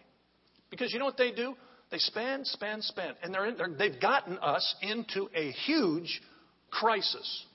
Because 0.70 0.92
you 0.92 1.00
know 1.00 1.06
what 1.06 1.18
they 1.18 1.32
do? 1.32 1.56
They 1.92 2.00
spend, 2.00 2.48
spend, 2.48 2.84
spend. 2.84 3.16
And 3.22 3.34
they're 3.34 3.46
in, 3.46 3.58
they're, 3.58 3.70
they've 3.78 4.02
gotten 4.02 4.38
us 4.40 4.76
into 4.82 5.30
a 5.36 5.52
huge 5.52 6.22
crisis. 6.72 7.46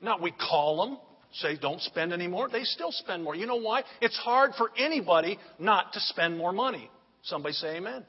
Now, 0.00 0.18
we 0.20 0.32
call 0.32 0.84
them, 0.84 0.98
say, 1.34 1.56
don't 1.56 1.80
spend 1.80 2.12
anymore. 2.12 2.48
They 2.50 2.64
still 2.64 2.90
spend 2.90 3.22
more. 3.22 3.36
You 3.36 3.46
know 3.46 3.60
why? 3.60 3.84
It's 4.00 4.18
hard 4.18 4.52
for 4.58 4.70
anybody 4.76 5.38
not 5.60 5.92
to 5.92 6.00
spend 6.00 6.36
more 6.36 6.52
money. 6.52 6.90
Somebody 7.22 7.54
say 7.54 7.76
amen. 7.76 8.04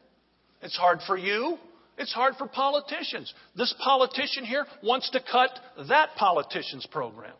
It's 0.64 0.76
hard 0.76 1.00
for 1.06 1.18
you. 1.18 1.58
It's 1.98 2.12
hard 2.12 2.34
for 2.40 2.48
politicians. 2.48 3.32
This 3.56 3.74
politician 3.84 4.46
here 4.46 4.66
wants 4.82 5.12
to 5.12 5.20
cut 5.20 5.52
that 5.90 6.16
politician's 6.18 6.88
program, 6.88 7.34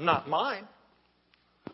not 0.00 0.28
mine. 0.28 0.66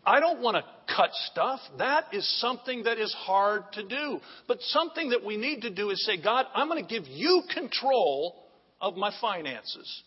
I 0.04 0.20
don't 0.20 0.40
want 0.40 0.56
to 0.56 0.94
cut 0.94 1.10
stuff. 1.30 1.60
That 1.78 2.04
is 2.12 2.40
something 2.40 2.84
that 2.84 2.98
is 2.98 3.12
hard 3.12 3.64
to 3.72 3.82
do. 3.82 4.20
But 4.46 4.58
something 4.60 5.10
that 5.10 5.24
we 5.24 5.36
need 5.36 5.62
to 5.62 5.70
do 5.70 5.90
is 5.90 6.04
say, 6.06 6.22
God, 6.22 6.46
I'm 6.54 6.68
going 6.68 6.84
to 6.84 6.88
give 6.88 7.08
you 7.08 7.42
control 7.52 8.46
of 8.80 8.96
my 8.96 9.12
finances. 9.20 10.02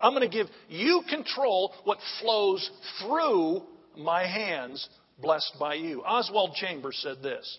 I'm 0.00 0.12
going 0.12 0.28
to 0.28 0.36
give 0.36 0.48
you 0.68 1.02
control 1.08 1.72
what 1.84 1.98
flows 2.20 2.68
through 3.00 3.62
my 3.96 4.26
hands, 4.26 4.88
blessed 5.20 5.54
by 5.58 5.74
you. 5.74 6.02
Oswald 6.02 6.54
Chambers 6.54 6.98
said 7.02 7.22
this 7.22 7.58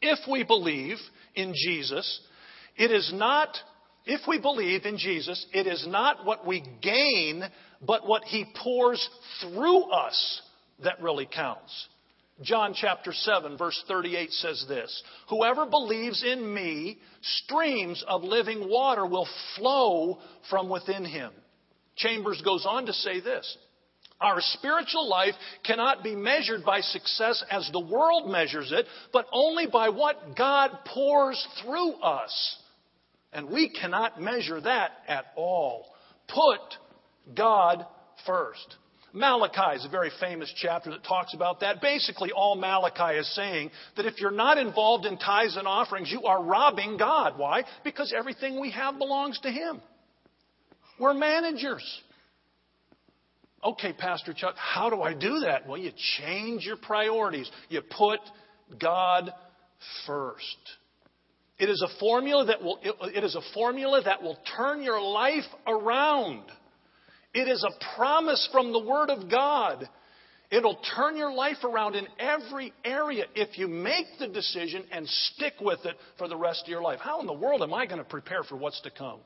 If 0.00 0.18
we 0.30 0.44
believe 0.44 0.96
in 1.34 1.52
Jesus, 1.54 2.20
it 2.76 2.90
is 2.90 3.12
not, 3.14 3.56
if 4.06 4.20
we 4.28 4.38
believe 4.38 4.84
in 4.84 4.98
Jesus, 4.98 5.44
it 5.52 5.66
is 5.66 5.86
not 5.88 6.24
what 6.26 6.46
we 6.46 6.62
gain, 6.82 7.42
but 7.80 8.06
what 8.06 8.24
he 8.24 8.44
pours 8.62 9.08
through 9.40 9.84
us 9.84 10.42
that 10.82 11.00
really 11.00 11.26
counts. 11.26 11.88
John 12.42 12.74
chapter 12.74 13.12
7, 13.12 13.56
verse 13.56 13.80
38 13.86 14.32
says 14.32 14.64
this 14.68 15.02
Whoever 15.28 15.66
believes 15.66 16.24
in 16.24 16.52
me, 16.52 16.98
streams 17.22 18.04
of 18.06 18.24
living 18.24 18.68
water 18.68 19.06
will 19.06 19.28
flow 19.56 20.18
from 20.50 20.68
within 20.68 21.04
him. 21.04 21.30
Chambers 21.96 22.42
goes 22.44 22.66
on 22.66 22.86
to 22.86 22.92
say 22.92 23.20
this 23.20 23.56
Our 24.20 24.38
spiritual 24.40 25.08
life 25.08 25.34
cannot 25.64 26.02
be 26.02 26.16
measured 26.16 26.64
by 26.64 26.80
success 26.80 27.42
as 27.50 27.70
the 27.72 27.80
world 27.80 28.28
measures 28.28 28.72
it, 28.72 28.86
but 29.12 29.26
only 29.32 29.66
by 29.66 29.90
what 29.90 30.36
God 30.36 30.72
pours 30.86 31.46
through 31.62 31.94
us. 31.94 32.58
And 33.34 33.50
we 33.50 33.68
cannot 33.68 34.20
measure 34.20 34.60
that 34.60 34.92
at 35.08 35.26
all. 35.36 35.86
Put 36.28 36.60
God 37.36 37.84
first. 38.24 38.76
Malachi 39.12 39.76
is 39.76 39.84
a 39.84 39.88
very 39.88 40.10
famous 40.18 40.52
chapter 40.56 40.90
that 40.90 41.04
talks 41.04 41.34
about 41.34 41.60
that. 41.60 41.80
Basically, 41.80 42.32
all 42.32 42.56
Malachi 42.56 43.18
is 43.18 43.34
saying 43.34 43.70
that 43.96 44.06
if 44.06 44.20
you're 44.20 44.32
not 44.32 44.58
involved 44.58 45.06
in 45.06 45.18
tithes 45.18 45.56
and 45.56 45.68
offerings, 45.68 46.10
you 46.10 46.22
are 46.24 46.42
robbing 46.42 46.96
God. 46.96 47.38
Why? 47.38 47.62
Because 47.84 48.12
everything 48.16 48.60
we 48.60 48.72
have 48.72 48.98
belongs 48.98 49.38
to 49.40 49.50
Him. 49.50 49.80
We're 50.98 51.14
managers. 51.14 51.84
Okay, 53.62 53.92
Pastor 53.92 54.34
Chuck, 54.34 54.56
how 54.56 54.90
do 54.90 55.00
I 55.02 55.14
do 55.14 55.40
that? 55.40 55.66
Well, 55.66 55.78
you 55.78 55.92
change 56.18 56.64
your 56.64 56.76
priorities. 56.76 57.50
You 57.68 57.82
put 57.82 58.20
God 58.80 59.32
first. 60.06 60.58
It 61.58 61.68
is 61.68 61.82
a 61.82 61.98
formula 62.00 62.46
that 62.46 62.62
will, 62.62 62.78
it 62.82 63.22
is 63.22 63.36
a 63.36 63.52
formula 63.54 64.02
that 64.04 64.22
will 64.22 64.38
turn 64.56 64.82
your 64.82 65.00
life 65.00 65.44
around. 65.66 66.42
It 67.32 67.48
is 67.48 67.64
a 67.64 67.96
promise 67.96 68.48
from 68.52 68.72
the 68.72 68.80
Word 68.80 69.10
of 69.10 69.30
God. 69.30 69.88
It'll 70.50 70.78
turn 70.96 71.16
your 71.16 71.32
life 71.32 71.64
around 71.64 71.94
in 71.96 72.06
every 72.18 72.72
area 72.84 73.24
if 73.34 73.58
you 73.58 73.66
make 73.66 74.06
the 74.18 74.28
decision 74.28 74.84
and 74.92 75.08
stick 75.08 75.54
with 75.60 75.80
it 75.84 75.96
for 76.18 76.28
the 76.28 76.36
rest 76.36 76.62
of 76.64 76.68
your 76.68 76.82
life. 76.82 77.00
How 77.00 77.20
in 77.20 77.26
the 77.26 77.32
world 77.32 77.62
am 77.62 77.72
I 77.72 77.86
going 77.86 77.98
to 77.98 78.04
prepare 78.04 78.42
for 78.44 78.56
what's 78.56 78.80
to 78.82 78.90
come? 78.90 79.20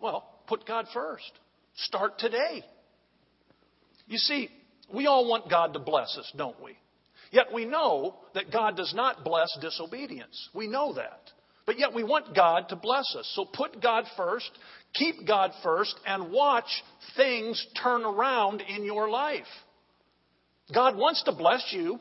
Well, 0.00 0.28
put 0.46 0.66
God 0.66 0.86
first. 0.92 1.30
Start 1.76 2.18
today. 2.18 2.62
You 4.06 4.18
see, 4.18 4.48
we 4.92 5.06
all 5.06 5.28
want 5.28 5.48
God 5.48 5.72
to 5.72 5.78
bless 5.78 6.16
us, 6.18 6.30
don't 6.36 6.60
we? 6.62 6.76
Yet 7.32 7.46
we 7.52 7.64
know 7.64 8.16
that 8.34 8.52
God 8.52 8.76
does 8.76 8.92
not 8.94 9.24
bless 9.24 9.48
disobedience. 9.60 10.50
We 10.54 10.68
know 10.68 10.92
that. 10.92 11.30
But 11.64 11.78
yet 11.78 11.94
we 11.94 12.04
want 12.04 12.36
God 12.36 12.68
to 12.68 12.76
bless 12.76 13.16
us. 13.16 13.30
So 13.34 13.46
put 13.46 13.82
God 13.82 14.04
first, 14.16 14.50
keep 14.92 15.26
God 15.26 15.52
first, 15.62 15.94
and 16.06 16.30
watch 16.30 16.68
things 17.16 17.64
turn 17.82 18.04
around 18.04 18.60
in 18.60 18.84
your 18.84 19.08
life. 19.08 19.46
God 20.74 20.96
wants 20.96 21.22
to 21.24 21.32
bless 21.32 21.66
you. 21.70 21.98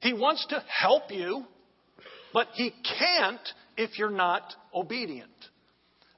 He 0.00 0.12
wants 0.12 0.46
to 0.50 0.62
help 0.68 1.10
you, 1.10 1.44
but 2.34 2.48
He 2.52 2.72
can't 2.98 3.40
if 3.78 3.98
you're 3.98 4.10
not 4.10 4.42
obedient. 4.74 5.30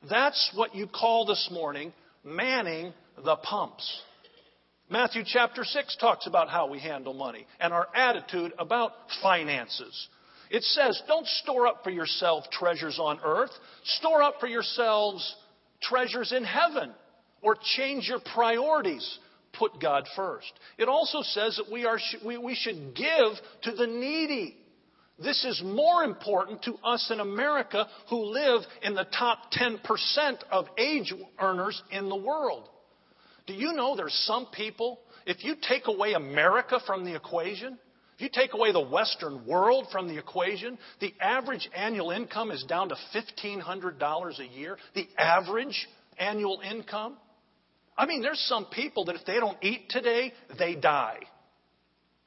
That's 0.09 0.51
what 0.55 0.75
you 0.75 0.89
call 0.89 1.27
this 1.27 1.49
morning 1.53 1.93
manning 2.25 2.93
the 3.25 3.37
pumps. 3.37 4.03
Matthew 4.91 5.23
chapter 5.27 5.65
6 5.65 5.97
talks 6.01 6.27
about 6.27 6.49
how 6.49 6.69
we 6.69 6.79
handle 6.79 7.13
money 7.13 7.47
and 7.61 7.75
our 7.75 7.89
attitude 7.95 8.53
about 8.59 8.93
finances. 9.23 10.09
It 10.51 10.63
says, 10.63 11.03
don't 11.07 11.27
store 11.27 11.67
up 11.67 11.85
for 11.85 11.91
yourself 11.91 12.45
treasures 12.51 12.99
on 12.99 13.21
earth. 13.23 13.51
Store 13.85 14.23
up 14.23 14.37
for 14.41 14.47
yourselves 14.47 15.37
treasures 15.83 16.33
in 16.33 16.43
heaven. 16.43 16.93
Or 17.43 17.57
change 17.77 18.09
your 18.09 18.21
priorities. 18.35 19.19
Put 19.53 19.81
God 19.81 20.07
first. 20.17 20.51
It 20.79 20.89
also 20.89 21.21
says 21.23 21.57
that 21.63 21.71
we, 21.71 21.85
are, 21.85 21.99
we, 22.25 22.39
we 22.39 22.55
should 22.55 22.95
give 22.95 23.33
to 23.65 23.73
the 23.73 23.87
needy. 23.87 24.57
This 25.19 25.45
is 25.45 25.61
more 25.63 26.03
important 26.05 26.63
to 26.63 26.75
us 26.85 27.11
in 27.13 27.21
America 27.21 27.87
who 28.09 28.25
live 28.25 28.63
in 28.83 28.95
the 28.95 29.07
top 29.19 29.53
10% 29.53 29.81
of 30.51 30.67
age 30.79 31.13
earners 31.39 31.83
in 31.91 32.09
the 32.09 32.17
world. 32.17 32.69
Do 33.49 33.55
you 33.55 33.73
know 33.73 33.97
there's 33.97 34.15
some 34.27 34.47
people, 34.53 35.01
if 35.27 35.43
you 35.43 35.57
take 35.67 35.87
away 35.89 36.13
America 36.13 36.79
from 36.87 37.05
the 37.05 37.17
equation, 37.17 37.79
if 38.15 38.21
you 38.21 38.29
take 38.31 38.53
away 38.53 38.73
the 38.73 38.81
Western 38.81 39.47
world 39.47 39.87
from 39.91 40.07
the 40.07 40.19
equation, 40.19 40.77
the 41.01 41.15
average 41.19 41.69
annual 41.75 42.11
income 42.11 42.51
is 42.51 42.63
down 42.69 42.91
to 42.91 42.97
$1,500 43.15 44.39
a 44.39 44.47
year. 44.47 44.77
The 44.95 45.09
average 45.17 45.89
annual 46.19 46.61
income. 46.69 47.17
I 47.97 48.05
mean, 48.05 48.21
there's 48.21 48.41
some 48.49 48.67
people 48.67 49.07
that 49.07 49.17
if 49.17 49.25
they 49.25 49.41
don't 49.41 49.57
eat 49.63 49.89
today, 49.89 50.35
they 50.59 50.75
die. 50.75 51.21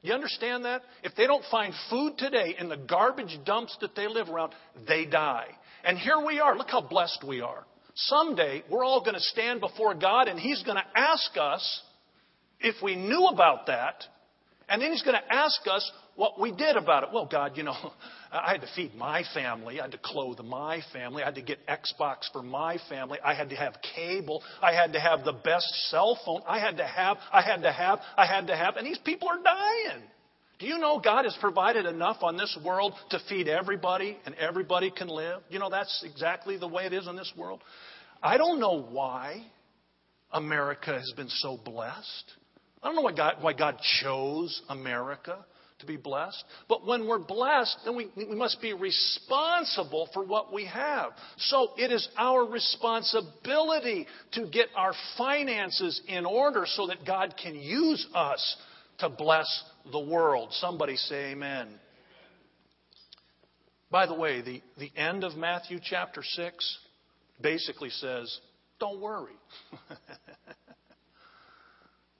You 0.02 0.14
understand 0.14 0.64
that? 0.64 0.82
If 1.04 1.14
they 1.14 1.28
don't 1.28 1.44
find 1.52 1.72
food 1.88 2.18
today 2.18 2.56
in 2.58 2.68
the 2.68 2.76
garbage 2.76 3.38
dumps 3.46 3.76
that 3.80 3.94
they 3.94 4.08
live 4.08 4.28
around, 4.28 4.54
they 4.88 5.06
die. 5.06 5.46
And 5.84 5.96
here 5.96 6.18
we 6.26 6.40
are. 6.40 6.56
Look 6.56 6.70
how 6.70 6.80
blessed 6.80 7.22
we 7.24 7.42
are. 7.42 7.64
Someday, 7.94 8.62
we're 8.70 8.84
all 8.84 9.00
going 9.00 9.14
to 9.14 9.20
stand 9.20 9.60
before 9.60 9.94
God 9.94 10.28
and 10.28 10.38
He's 10.38 10.62
going 10.62 10.78
to 10.78 10.98
ask 10.98 11.30
us 11.38 11.82
if 12.60 12.76
we 12.82 12.96
knew 12.96 13.26
about 13.26 13.66
that 13.66 14.04
and 14.72 14.80
then 14.80 14.90
he's 14.90 15.02
going 15.02 15.16
to 15.16 15.34
ask 15.34 15.60
us 15.70 15.92
what 16.14 16.40
we 16.40 16.50
did 16.50 16.76
about 16.76 17.02
it. 17.02 17.10
Well, 17.12 17.26
God, 17.30 17.56
you 17.56 17.62
know, 17.62 17.76
I 18.32 18.52
had 18.52 18.62
to 18.62 18.68
feed 18.74 18.94
my 18.94 19.22
family. 19.34 19.78
I 19.78 19.82
had 19.82 19.92
to 19.92 20.00
clothe 20.02 20.40
my 20.40 20.80
family. 20.94 21.22
I 21.22 21.26
had 21.26 21.34
to 21.34 21.42
get 21.42 21.58
Xbox 21.66 22.32
for 22.32 22.42
my 22.42 22.78
family. 22.88 23.18
I 23.22 23.34
had 23.34 23.50
to 23.50 23.56
have 23.56 23.74
cable. 23.94 24.42
I 24.62 24.72
had 24.72 24.94
to 24.94 25.00
have 25.00 25.24
the 25.24 25.34
best 25.34 25.66
cell 25.90 26.18
phone. 26.24 26.40
I 26.48 26.58
had 26.58 26.78
to 26.78 26.86
have, 26.86 27.18
I 27.30 27.42
had 27.42 27.62
to 27.62 27.72
have, 27.72 28.00
I 28.16 28.26
had 28.26 28.46
to 28.46 28.56
have. 28.56 28.76
And 28.76 28.86
these 28.86 28.98
people 28.98 29.28
are 29.28 29.42
dying. 29.42 30.02
Do 30.62 30.68
you 30.68 30.78
know 30.78 31.00
God 31.00 31.24
has 31.24 31.36
provided 31.40 31.86
enough 31.86 32.18
on 32.22 32.36
this 32.36 32.56
world 32.64 32.92
to 33.10 33.18
feed 33.28 33.48
everybody 33.48 34.16
and 34.24 34.32
everybody 34.36 34.92
can 34.92 35.08
live? 35.08 35.40
You 35.50 35.58
know, 35.58 35.68
that's 35.68 36.04
exactly 36.08 36.56
the 36.56 36.68
way 36.68 36.84
it 36.84 36.92
is 36.92 37.08
in 37.08 37.16
this 37.16 37.32
world. 37.36 37.60
I 38.22 38.36
don't 38.38 38.60
know 38.60 38.80
why 38.80 39.44
America 40.30 40.92
has 40.92 41.12
been 41.16 41.28
so 41.28 41.58
blessed. 41.64 42.32
I 42.80 42.86
don't 42.86 42.94
know 42.94 43.02
why 43.02 43.12
God, 43.12 43.34
why 43.40 43.54
God 43.54 43.78
chose 44.02 44.62
America 44.68 45.44
to 45.80 45.86
be 45.86 45.96
blessed. 45.96 46.44
But 46.68 46.86
when 46.86 47.08
we're 47.08 47.18
blessed, 47.18 47.78
then 47.84 47.96
we, 47.96 48.12
we 48.16 48.36
must 48.36 48.62
be 48.62 48.72
responsible 48.72 50.10
for 50.14 50.24
what 50.24 50.52
we 50.52 50.66
have. 50.66 51.10
So 51.38 51.70
it 51.76 51.90
is 51.90 52.08
our 52.16 52.44
responsibility 52.44 54.06
to 54.34 54.46
get 54.46 54.68
our 54.76 54.92
finances 55.18 56.00
in 56.06 56.24
order 56.24 56.66
so 56.66 56.86
that 56.86 57.04
God 57.04 57.34
can 57.42 57.56
use 57.56 58.06
us 58.14 58.56
to 58.98 59.08
bless 59.08 59.64
the 59.90 60.00
world. 60.00 60.50
Somebody 60.52 60.96
say 60.96 61.32
amen. 61.32 61.68
By 63.90 64.06
the 64.06 64.14
way, 64.14 64.40
the, 64.40 64.62
the 64.78 64.90
end 64.96 65.24
of 65.24 65.36
Matthew 65.36 65.78
chapter 65.82 66.22
6 66.22 66.78
basically 67.40 67.90
says, 67.90 68.40
don't 68.80 69.00
worry. 69.00 69.34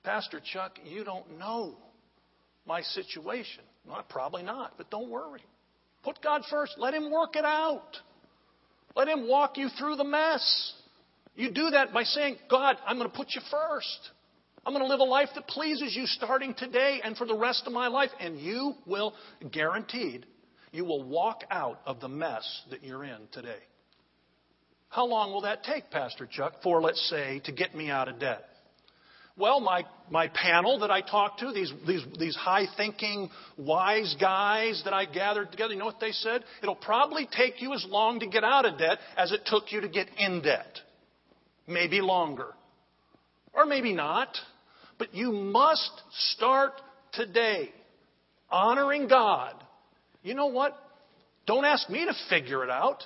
Pastor 0.04 0.40
Chuck, 0.52 0.78
you 0.84 1.04
don't 1.04 1.38
know 1.38 1.76
my 2.66 2.82
situation. 2.82 3.64
Well, 3.86 4.04
probably 4.08 4.42
not, 4.42 4.74
but 4.76 4.90
don't 4.90 5.08
worry. 5.08 5.42
Put 6.02 6.22
God 6.22 6.42
first. 6.50 6.74
Let 6.78 6.94
Him 6.94 7.10
work 7.10 7.36
it 7.36 7.44
out. 7.44 7.96
Let 8.94 9.08
Him 9.08 9.28
walk 9.28 9.56
you 9.56 9.68
through 9.78 9.96
the 9.96 10.04
mess. 10.04 10.72
You 11.34 11.50
do 11.50 11.70
that 11.70 11.92
by 11.92 12.02
saying, 12.02 12.36
God, 12.50 12.76
I'm 12.86 12.98
going 12.98 13.10
to 13.10 13.16
put 13.16 13.28
you 13.34 13.40
first. 13.50 14.10
I'm 14.64 14.72
going 14.72 14.84
to 14.84 14.88
live 14.88 15.00
a 15.00 15.04
life 15.04 15.30
that 15.34 15.48
pleases 15.48 15.94
you 15.96 16.06
starting 16.06 16.54
today 16.54 17.00
and 17.02 17.16
for 17.16 17.26
the 17.26 17.36
rest 17.36 17.64
of 17.66 17.72
my 17.72 17.88
life. 17.88 18.10
And 18.20 18.38
you 18.38 18.74
will, 18.86 19.14
guaranteed, 19.50 20.24
you 20.70 20.84
will 20.84 21.02
walk 21.02 21.42
out 21.50 21.80
of 21.84 22.00
the 22.00 22.08
mess 22.08 22.62
that 22.70 22.84
you're 22.84 23.04
in 23.04 23.18
today. 23.32 23.58
How 24.88 25.06
long 25.06 25.32
will 25.32 25.42
that 25.42 25.64
take, 25.64 25.90
Pastor 25.90 26.28
Chuck, 26.30 26.62
for, 26.62 26.80
let's 26.80 27.08
say, 27.08 27.40
to 27.44 27.52
get 27.52 27.74
me 27.74 27.90
out 27.90 28.08
of 28.08 28.20
debt? 28.20 28.44
Well, 29.36 29.60
my, 29.60 29.84
my 30.10 30.28
panel 30.28 30.80
that 30.80 30.90
I 30.90 31.00
talked 31.00 31.40
to, 31.40 31.52
these, 31.52 31.72
these, 31.86 32.04
these 32.18 32.36
high 32.36 32.66
thinking, 32.76 33.30
wise 33.56 34.14
guys 34.20 34.82
that 34.84 34.92
I 34.92 35.06
gathered 35.06 35.50
together, 35.50 35.72
you 35.72 35.78
know 35.78 35.86
what 35.86 36.00
they 36.00 36.12
said? 36.12 36.44
It'll 36.62 36.74
probably 36.74 37.26
take 37.34 37.62
you 37.62 37.72
as 37.72 37.84
long 37.88 38.20
to 38.20 38.26
get 38.26 38.44
out 38.44 38.66
of 38.66 38.78
debt 38.78 38.98
as 39.16 39.32
it 39.32 39.40
took 39.46 39.72
you 39.72 39.80
to 39.80 39.88
get 39.88 40.08
in 40.18 40.42
debt. 40.42 40.78
Maybe 41.66 42.02
longer. 42.02 42.48
Or 43.54 43.64
maybe 43.64 43.94
not. 43.94 44.36
But 45.02 45.16
you 45.16 45.32
must 45.32 45.90
start 46.36 46.74
today 47.12 47.70
honoring 48.48 49.08
God. 49.08 49.52
You 50.22 50.34
know 50.34 50.46
what? 50.46 50.78
Don't 51.44 51.64
ask 51.64 51.90
me 51.90 52.06
to 52.06 52.14
figure 52.30 52.62
it 52.62 52.70
out. 52.70 53.02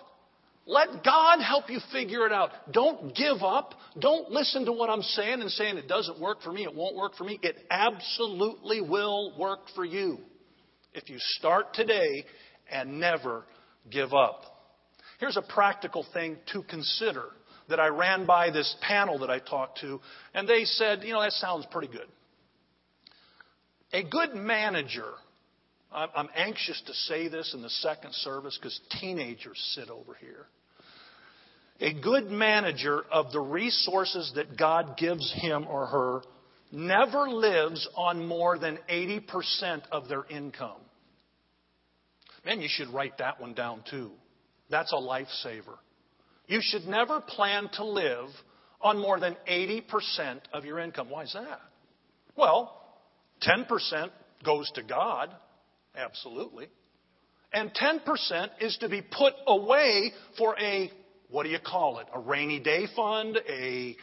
Let 0.67 1.03
God 1.03 1.41
help 1.41 1.71
you 1.71 1.81
figure 1.95 2.27
it 2.27 2.33
out. 2.33 2.51
Don't 2.71 3.17
give 3.17 3.43
up. 3.43 3.73
Don't 3.99 4.31
listen 4.31 4.67
to 4.67 4.73
what 4.73 4.91
I'm 4.91 5.01
saying 5.01 5.41
and 5.41 5.51
saying 5.51 5.79
it 5.79 5.89
doesn't 5.89 6.21
work 6.21 6.43
for 6.43 6.53
me, 6.53 6.65
it 6.65 6.75
won't 6.75 6.97
work 6.97 7.15
for 7.17 7.25
me. 7.25 7.41
It 7.43 7.57
absolutely 7.71 8.83
will 8.83 9.33
work 9.39 9.61
for 9.75 9.87
you 9.87 10.19
if 10.93 11.09
you 11.09 11.17
start 11.19 11.73
today 11.73 12.27
and 12.71 13.01
never 13.01 13.45
give 13.91 14.13
up. 14.13 14.43
Here's 15.19 15.39
a 15.39 15.43
practical 15.55 16.05
thing 16.13 16.37
to 16.53 16.63
consider 16.65 17.25
that 17.69 17.81
I 17.81 17.89
ran 17.89 18.27
by 18.27 18.51
this 18.51 18.75
panel 18.81 19.19
that 19.21 19.31
I 19.31 19.39
talked 19.39 19.81
to, 19.81 20.01
and 20.35 20.49
they 20.49 20.65
said, 20.65 21.03
you 21.03 21.13
know, 21.13 21.21
that 21.23 21.33
sounds 21.33 21.67
pretty 21.71 21.89
good. 21.89 22.07
A 23.93 24.03
good 24.03 24.35
manager, 24.35 25.13
I'm 25.93 26.29
anxious 26.35 26.81
to 26.87 26.95
say 26.95 27.29
this 27.29 27.55
in 27.55 27.63
the 27.63 27.71
second 27.71 28.13
service 28.15 28.59
because 28.61 28.79
teenagers 29.01 29.59
sit 29.75 29.91
over 29.91 30.15
here. 30.21 30.47
A 31.81 31.93
good 31.93 32.31
manager 32.31 33.03
of 33.11 33.33
the 33.33 33.41
resources 33.41 34.33
that 34.35 34.57
God 34.57 34.97
gives 34.97 35.33
him 35.41 35.67
or 35.69 35.87
her 35.87 36.23
never 36.73 37.29
lives 37.29 37.87
on 37.97 38.27
more 38.27 38.59
than 38.59 38.79
80% 38.91 39.83
of 39.93 40.09
their 40.09 40.25
income. 40.25 40.81
Man, 42.45 42.61
you 42.61 42.69
should 42.71 42.89
write 42.89 43.19
that 43.19 43.41
one 43.41 43.55
down 43.55 43.83
too. 43.91 44.11
That's 44.71 44.93
a 44.93 44.97
lifesaver. 44.97 45.77
You 46.47 46.61
should 46.63 46.87
never 46.87 47.21
plan 47.21 47.69
to 47.75 47.85
live 47.85 48.29
on 48.81 48.99
more 48.99 49.19
than 49.19 49.37
80% 49.51 49.83
of 50.53 50.65
your 50.65 50.79
income. 50.79 51.11
Why 51.11 51.25
is 51.25 51.33
that? 51.33 51.61
Well, 52.37 52.73
10% 53.43 54.11
goes 54.45 54.71
to 54.75 54.83
God, 54.83 55.31
absolutely. 55.97 56.69
And 57.53 57.73
10% 57.73 58.49
is 58.61 58.77
to 58.79 58.89
be 58.89 59.03
put 59.03 59.35
away 59.47 60.13
for 60.37 60.57
a 60.61 60.91
what 61.29 61.43
do 61.43 61.49
you 61.49 61.59
call 61.59 61.99
it? 61.99 62.07
A 62.15 62.21
rainy 62.21 62.61
day 62.61 62.87
fund, 62.95 63.39
a 63.49 63.97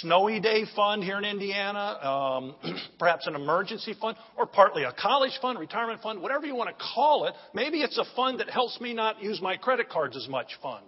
snowy 0.00 0.40
day 0.40 0.64
fund 0.74 1.04
here 1.04 1.18
in 1.18 1.24
Indiana, 1.24 1.98
um, 2.02 2.54
perhaps 2.98 3.26
an 3.26 3.34
emergency 3.34 3.94
fund, 4.00 4.16
or 4.36 4.46
partly 4.46 4.84
a 4.84 4.92
college 4.92 5.38
fund, 5.42 5.58
retirement 5.58 6.00
fund, 6.00 6.22
whatever 6.22 6.46
you 6.46 6.54
want 6.54 6.70
to 6.70 6.84
call 6.94 7.26
it. 7.26 7.34
Maybe 7.52 7.82
it's 7.82 7.98
a 7.98 8.04
fund 8.14 8.40
that 8.40 8.48
helps 8.48 8.80
me 8.80 8.94
not 8.94 9.22
use 9.22 9.40
my 9.42 9.56
credit 9.56 9.90
cards 9.90 10.16
as 10.16 10.28
much 10.28 10.48
fund. 10.62 10.86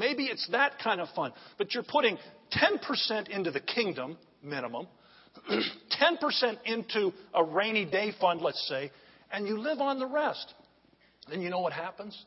Maybe 0.00 0.24
it's 0.24 0.48
that 0.50 0.78
kind 0.82 0.98
of 0.98 1.08
fund. 1.14 1.34
But 1.58 1.74
you're 1.74 1.84
putting 1.84 2.16
10% 2.52 3.28
into 3.28 3.50
the 3.50 3.60
kingdom, 3.60 4.16
minimum, 4.42 4.88
10% 5.50 6.56
into 6.64 7.12
a 7.34 7.44
rainy 7.44 7.84
day 7.84 8.12
fund, 8.18 8.40
let's 8.40 8.66
say, 8.66 8.90
and 9.30 9.46
you 9.46 9.58
live 9.58 9.78
on 9.78 9.98
the 9.98 10.06
rest. 10.06 10.54
Then 11.28 11.42
you 11.42 11.50
know 11.50 11.60
what 11.60 11.74
happens? 11.74 12.18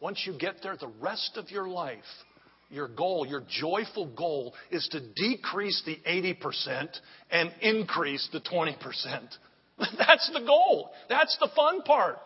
Once 0.00 0.22
you 0.26 0.38
get 0.38 0.56
there, 0.62 0.76
the 0.76 0.92
rest 1.00 1.38
of 1.38 1.50
your 1.50 1.66
life, 1.66 2.04
your 2.68 2.88
goal, 2.88 3.26
your 3.26 3.42
joyful 3.48 4.06
goal, 4.14 4.52
is 4.70 4.86
to 4.92 5.00
decrease 5.00 5.82
the 5.86 5.96
80% 6.06 6.88
and 7.30 7.50
increase 7.62 8.28
the 8.34 8.40
20%. 8.40 8.76
That's 9.96 10.30
the 10.34 10.44
goal. 10.46 10.90
That's 11.08 11.38
the 11.40 11.48
fun 11.56 11.80
part. 11.82 12.18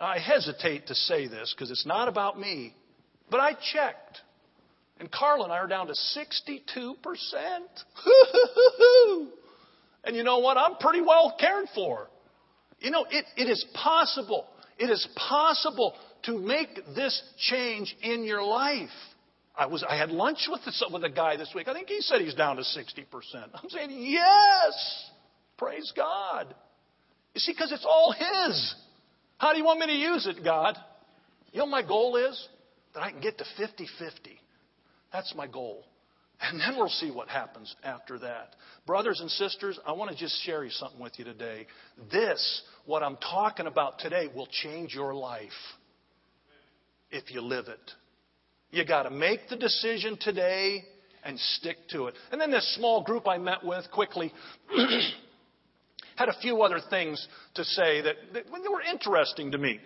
I 0.00 0.18
hesitate 0.18 0.88
to 0.88 0.96
say 0.96 1.28
this 1.28 1.54
because 1.56 1.70
it's 1.70 1.86
not 1.86 2.08
about 2.08 2.40
me, 2.40 2.74
but 3.30 3.40
I 3.40 3.52
checked. 3.52 4.20
And 4.98 5.10
Carl 5.10 5.42
and 5.42 5.52
I 5.52 5.56
are 5.56 5.66
down 5.66 5.88
to 5.88 5.94
62%. 5.94 6.60
and 10.04 10.16
you 10.16 10.22
know 10.22 10.38
what? 10.38 10.56
I'm 10.56 10.76
pretty 10.76 11.00
well 11.00 11.34
cared 11.38 11.66
for. 11.74 12.08
You 12.78 12.90
know, 12.90 13.04
it, 13.10 13.24
it 13.36 13.50
is 13.50 13.64
possible. 13.74 14.46
It 14.78 14.90
is 14.90 15.06
possible 15.16 15.94
to 16.24 16.38
make 16.38 16.68
this 16.94 17.20
change 17.50 17.96
in 18.02 18.24
your 18.24 18.42
life. 18.42 18.90
I 19.56 19.66
was 19.66 19.82
I 19.82 19.96
had 19.96 20.10
lunch 20.10 20.48
with 20.50 20.62
the, 20.64 20.88
with 20.92 21.04
a 21.04 21.10
guy 21.10 21.36
this 21.36 21.50
week. 21.54 21.68
I 21.68 21.74
think 21.74 21.88
he 21.88 22.00
said 22.00 22.20
he's 22.20 22.34
down 22.34 22.56
to 22.56 22.62
60%. 22.62 23.04
I'm 23.54 23.68
saying, 23.68 23.90
"Yes! 23.90 25.10
Praise 25.58 25.92
God." 25.94 26.54
You 27.34 27.40
see 27.40 27.54
cuz 27.54 27.70
it's 27.70 27.84
all 27.84 28.12
his. 28.12 28.74
How 29.38 29.52
do 29.52 29.58
you 29.58 29.64
want 29.64 29.80
me 29.80 29.86
to 29.86 29.92
use 29.92 30.26
it, 30.26 30.42
God? 30.42 30.78
You 31.52 31.60
know 31.60 31.66
my 31.66 31.82
goal 31.82 32.16
is 32.16 32.48
that 32.94 33.02
I 33.02 33.10
can 33.10 33.20
get 33.20 33.38
to 33.38 33.44
50-50. 33.58 33.88
That's 35.12 35.34
my 35.34 35.46
goal. 35.46 35.84
And 36.44 36.58
then 36.58 36.76
we'll 36.76 36.88
see 36.88 37.12
what 37.12 37.28
happens 37.28 37.72
after 37.84 38.18
that. 38.18 38.56
Brothers 38.84 39.20
and 39.20 39.30
sisters, 39.30 39.78
I 39.86 39.92
want 39.92 40.10
to 40.10 40.16
just 40.16 40.42
share 40.42 40.64
you 40.64 40.70
something 40.70 40.98
with 40.98 41.16
you 41.16 41.24
today. 41.24 41.68
This, 42.10 42.62
what 42.84 43.04
I'm 43.04 43.16
talking 43.18 43.68
about 43.68 44.00
today, 44.00 44.26
will 44.34 44.48
change 44.50 44.92
your 44.92 45.14
life 45.14 45.50
if 47.12 47.30
you 47.32 47.42
live 47.42 47.68
it. 47.68 47.92
You 48.72 48.84
got 48.84 49.04
to 49.04 49.10
make 49.10 49.48
the 49.50 49.56
decision 49.56 50.18
today 50.20 50.82
and 51.22 51.38
stick 51.38 51.76
to 51.90 52.06
it. 52.06 52.14
And 52.32 52.40
then 52.40 52.50
this 52.50 52.74
small 52.74 53.04
group 53.04 53.28
I 53.28 53.38
met 53.38 53.62
with 53.62 53.84
quickly 53.92 54.32
had 56.16 56.28
a 56.28 56.40
few 56.40 56.62
other 56.62 56.80
things 56.90 57.24
to 57.54 57.64
say 57.64 58.00
that, 58.00 58.16
that 58.32 58.44
were 58.50 58.82
interesting 58.82 59.52
to 59.52 59.58
me. 59.58 59.78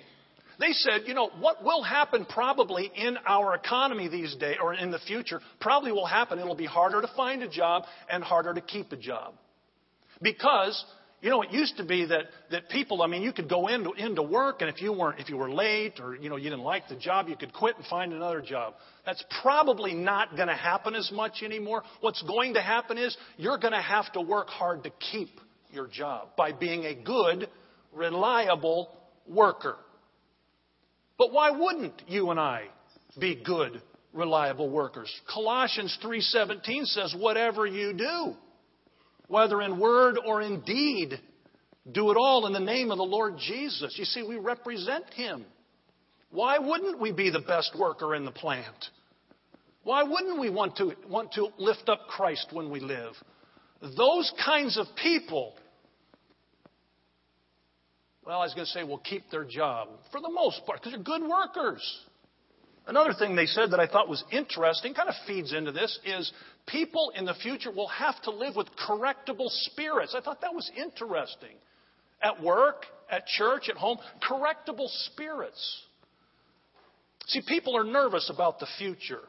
They 0.59 0.73
said, 0.73 1.03
you 1.07 1.15
know, 1.15 1.31
what 1.39 1.63
will 1.63 1.83
happen 1.83 2.25
probably 2.25 2.91
in 2.95 3.19
our 3.27 3.55
economy 3.55 4.09
these 4.09 4.35
days 4.37 4.57
or 4.63 4.75
in 4.75 4.91
the 4.91 4.99
future 5.01 5.41
probably 5.61 5.93
will 5.93 6.07
happen. 6.07 6.39
It'll 6.39 6.55
be 6.55 6.67
harder 6.67 7.01
to 7.03 7.09
find 7.17 7.43
a 7.43 7.49
job 7.49 7.85
and 8.11 8.25
harder 8.25 8.55
to 8.55 8.61
keep 8.61 8.93
a 8.93 8.97
job. 8.97 9.35
Because 10.23 10.83
you 11.23 11.31
know, 11.31 11.43
it 11.43 11.51
used 11.51 11.77
to 11.79 11.85
be 11.85 12.05
that, 12.07 12.27
that 12.51 12.69
people, 12.69 13.03
I 13.03 13.07
mean, 13.07 13.23
you 13.23 13.33
could 13.33 13.49
go 13.49 13.69
into, 13.69 13.93
into 13.93 14.23
work 14.23 14.61
and 14.61 14.69
if 14.69 14.83
you 14.83 14.93
weren't, 14.93 15.19
if 15.19 15.29
you 15.29 15.37
were 15.37 15.51
late 15.51 15.95
or, 15.99 16.15
you 16.15 16.29
know, 16.29 16.37
you 16.37 16.51
didn't 16.51 16.65
like 16.65 16.89
the 16.89 16.97
job, 16.97 17.29
you 17.29 17.37
could 17.37 17.53
quit 17.53 17.77
and 17.77 17.87
find 17.87 18.13
another 18.13 18.43
job. 18.43 18.75
That's 19.05 19.25
probably 19.43 19.95
not 19.95 20.37
going 20.37 20.49
to 20.49 20.55
happen 20.55 20.95
as 20.95 21.11
much 21.13 21.43
anymore. 21.43 21.83
What's 22.01 22.23
going 22.23 22.55
to 22.55 22.61
happen 22.61 22.99
is 22.99 23.17
you're 23.39 23.59
going 23.59 23.73
to 23.73 23.81
have 23.81 24.13
to 24.13 24.21
work 24.21 24.49
hard 24.49 24.85
to 24.85 24.91
keep 25.11 25.41
your 25.73 25.87
job 25.87 26.29
by 26.37 26.53
being 26.53 26.85
a 26.85 26.95
good, 26.95 27.49
reliable 27.93 28.91
worker. 29.27 29.77
But 31.19 31.33
why 31.33 31.51
wouldn't 31.51 32.03
you 32.07 32.31
and 32.31 32.39
I 32.39 32.65
be 33.19 33.35
good, 33.43 33.81
reliable 34.13 34.69
workers? 34.69 35.13
Colossians 35.33 35.97
3:17 36.03 36.87
says 36.87 37.15
whatever 37.15 37.67
you 37.67 37.93
do, 37.93 38.35
whether 39.29 39.63
in 39.63 39.79
word 39.79 40.19
or 40.25 40.43
in 40.43 40.61
deed. 40.61 41.21
Do 41.91 42.11
it 42.11 42.17
all 42.17 42.47
in 42.47 42.53
the 42.53 42.61
name 42.61 42.91
of 42.91 42.99
the 42.99 43.05
Lord 43.05 43.39
Jesus. 43.39 43.97
You 43.97 44.05
see, 44.05 44.23
we 44.25 44.37
represent 44.37 45.05
Him. 45.15 45.45
Why 46.31 46.59
wouldn't 46.59 47.01
we 47.01 47.13
be 47.13 47.31
the 47.31 47.41
best 47.41 47.77
worker 47.79 48.15
in 48.15 48.25
the 48.25 48.33
plant? 48.33 48.91
Why 49.85 50.03
wouldn't 50.03 50.41
we 50.41 50.51
want 50.51 50.77
to, 50.79 50.93
want 51.09 51.33
to 51.35 51.49
lift 51.59 51.89
up 51.89 52.09
Christ 52.09 52.49
when 52.53 52.71
we 52.71 52.81
live? 52.81 53.13
Those 53.97 54.33
kinds 54.45 54.77
of 54.77 54.87
people, 55.01 55.55
well, 58.27 58.41
I 58.41 58.45
was 58.45 58.55
going 58.55 58.67
to 58.67 58.73
say, 58.73 58.83
will 58.83 58.99
keep 58.99 59.31
their 59.31 59.45
job 59.45 59.89
for 60.11 60.21
the 60.21 60.31
most 60.31 60.67
part 60.67 60.81
because 60.81 60.93
they're 60.93 61.03
good 61.03 61.23
workers. 61.23 62.01
Another 62.89 63.15
thing 63.17 63.37
they 63.37 63.47
said 63.47 63.71
that 63.71 63.81
I 63.81 63.87
thought 63.87 64.09
was 64.09 64.23
interesting, 64.33 64.95
kind 64.95 65.09
of 65.09 65.15
feeds 65.27 65.53
into 65.53 65.71
this, 65.71 65.99
is 66.05 66.33
people 66.67 67.13
in 67.17 67.25
the 67.25 67.35
future 67.35 67.71
will 67.71 67.89
have 67.89 68.21
to 68.23 68.31
live 68.31 68.57
with 68.57 68.69
correctable 68.89 69.49
spirits. 69.49 70.15
I 70.17 70.21
thought 70.21 70.41
that 70.41 70.55
was 70.55 70.71
interesting. 70.77 71.57
At 72.21 72.43
work, 72.43 72.87
at 73.11 73.27
church, 73.27 73.69
at 73.69 73.77
home, 73.77 73.99
correctable 74.29 74.89
spirits. 74.89 75.83
See, 77.27 77.43
people 77.47 77.77
are 77.77 77.85
nervous 77.85 78.31
about 78.33 78.59
the 78.59 78.67
future. 78.79 79.23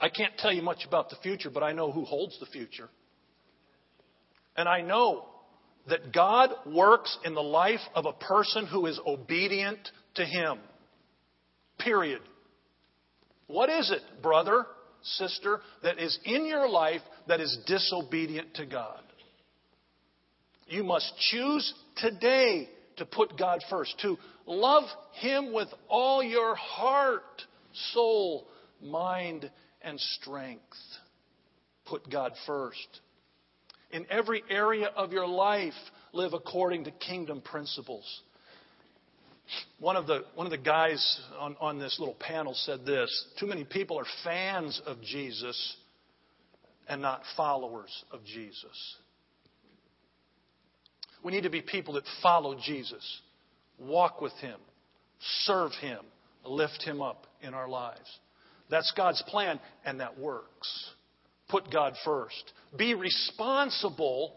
I 0.00 0.08
can't 0.08 0.36
tell 0.38 0.52
you 0.52 0.62
much 0.62 0.84
about 0.86 1.10
the 1.10 1.16
future, 1.22 1.50
but 1.50 1.62
I 1.62 1.72
know 1.72 1.92
who 1.92 2.04
holds 2.04 2.38
the 2.40 2.46
future. 2.46 2.88
And 4.56 4.68
I 4.68 4.80
know 4.80 5.26
that 5.88 6.12
God 6.12 6.50
works 6.66 7.16
in 7.24 7.34
the 7.34 7.42
life 7.42 7.80
of 7.94 8.06
a 8.06 8.12
person 8.12 8.66
who 8.66 8.86
is 8.86 8.98
obedient 9.06 9.78
to 10.14 10.24
Him. 10.24 10.58
Period. 11.78 12.22
What 13.46 13.68
is 13.68 13.90
it, 13.90 14.22
brother? 14.22 14.66
sister, 15.04 15.60
that 15.82 15.98
is 15.98 16.18
in 16.24 16.46
your 16.46 16.68
life 16.68 17.02
that 17.28 17.40
is 17.40 17.58
disobedient 17.66 18.54
to 18.54 18.66
God. 18.66 19.00
You 20.66 20.82
must 20.82 21.12
choose 21.30 21.74
today 21.96 22.68
to 22.96 23.04
put 23.04 23.38
God 23.38 23.60
first, 23.68 23.94
to 24.00 24.16
love 24.46 24.84
Him 25.14 25.52
with 25.52 25.68
all 25.88 26.22
your 26.22 26.54
heart, 26.54 27.42
soul, 27.92 28.46
mind, 28.82 29.50
and 29.82 30.00
strength. 30.00 30.62
Put 31.84 32.10
God 32.10 32.32
first. 32.46 33.00
In 33.94 34.06
every 34.10 34.42
area 34.50 34.88
of 34.96 35.12
your 35.12 35.26
life, 35.26 35.72
live 36.12 36.32
according 36.34 36.82
to 36.84 36.90
kingdom 36.90 37.40
principles. 37.40 38.22
One 39.78 39.94
of 39.94 40.08
the, 40.08 40.24
one 40.34 40.48
of 40.48 40.50
the 40.50 40.58
guys 40.58 41.20
on, 41.38 41.54
on 41.60 41.78
this 41.78 42.00
little 42.00 42.16
panel 42.18 42.54
said 42.54 42.84
this 42.84 43.24
Too 43.38 43.46
many 43.46 43.62
people 43.62 43.96
are 43.96 44.06
fans 44.24 44.82
of 44.84 45.00
Jesus 45.00 45.76
and 46.88 47.00
not 47.00 47.22
followers 47.36 48.04
of 48.10 48.24
Jesus. 48.24 48.96
We 51.22 51.30
need 51.30 51.44
to 51.44 51.50
be 51.50 51.62
people 51.62 51.94
that 51.94 52.04
follow 52.20 52.58
Jesus, 52.60 53.20
walk 53.78 54.20
with 54.20 54.34
Him, 54.40 54.58
serve 55.44 55.70
Him, 55.80 56.00
lift 56.44 56.82
Him 56.82 57.00
up 57.00 57.28
in 57.42 57.54
our 57.54 57.68
lives. 57.68 58.10
That's 58.70 58.92
God's 58.96 59.22
plan, 59.28 59.60
and 59.84 60.00
that 60.00 60.18
works. 60.18 60.90
Put 61.48 61.70
God 61.70 61.94
first. 62.04 62.52
Be 62.76 62.94
responsible 62.94 64.34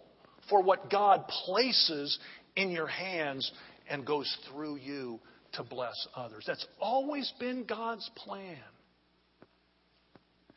for 0.50 0.62
what 0.62 0.90
God 0.90 1.28
places 1.28 2.18
in 2.56 2.70
your 2.72 2.88
hands 2.88 3.52
and 3.90 4.06
goes 4.06 4.36
through 4.50 4.78
you 4.78 5.20
to 5.54 5.64
bless 5.64 6.08
others. 6.16 6.44
That's 6.46 6.66
always 6.80 7.32
been 7.40 7.66
God's 7.66 8.10
plan. 8.16 8.58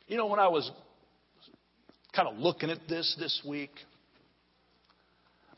You 0.07 0.17
know, 0.17 0.27
when 0.27 0.39
I 0.39 0.49
was 0.49 0.69
kind 2.13 2.27
of 2.27 2.37
looking 2.37 2.69
at 2.69 2.79
this 2.89 3.15
this 3.17 3.41
week, 3.47 3.71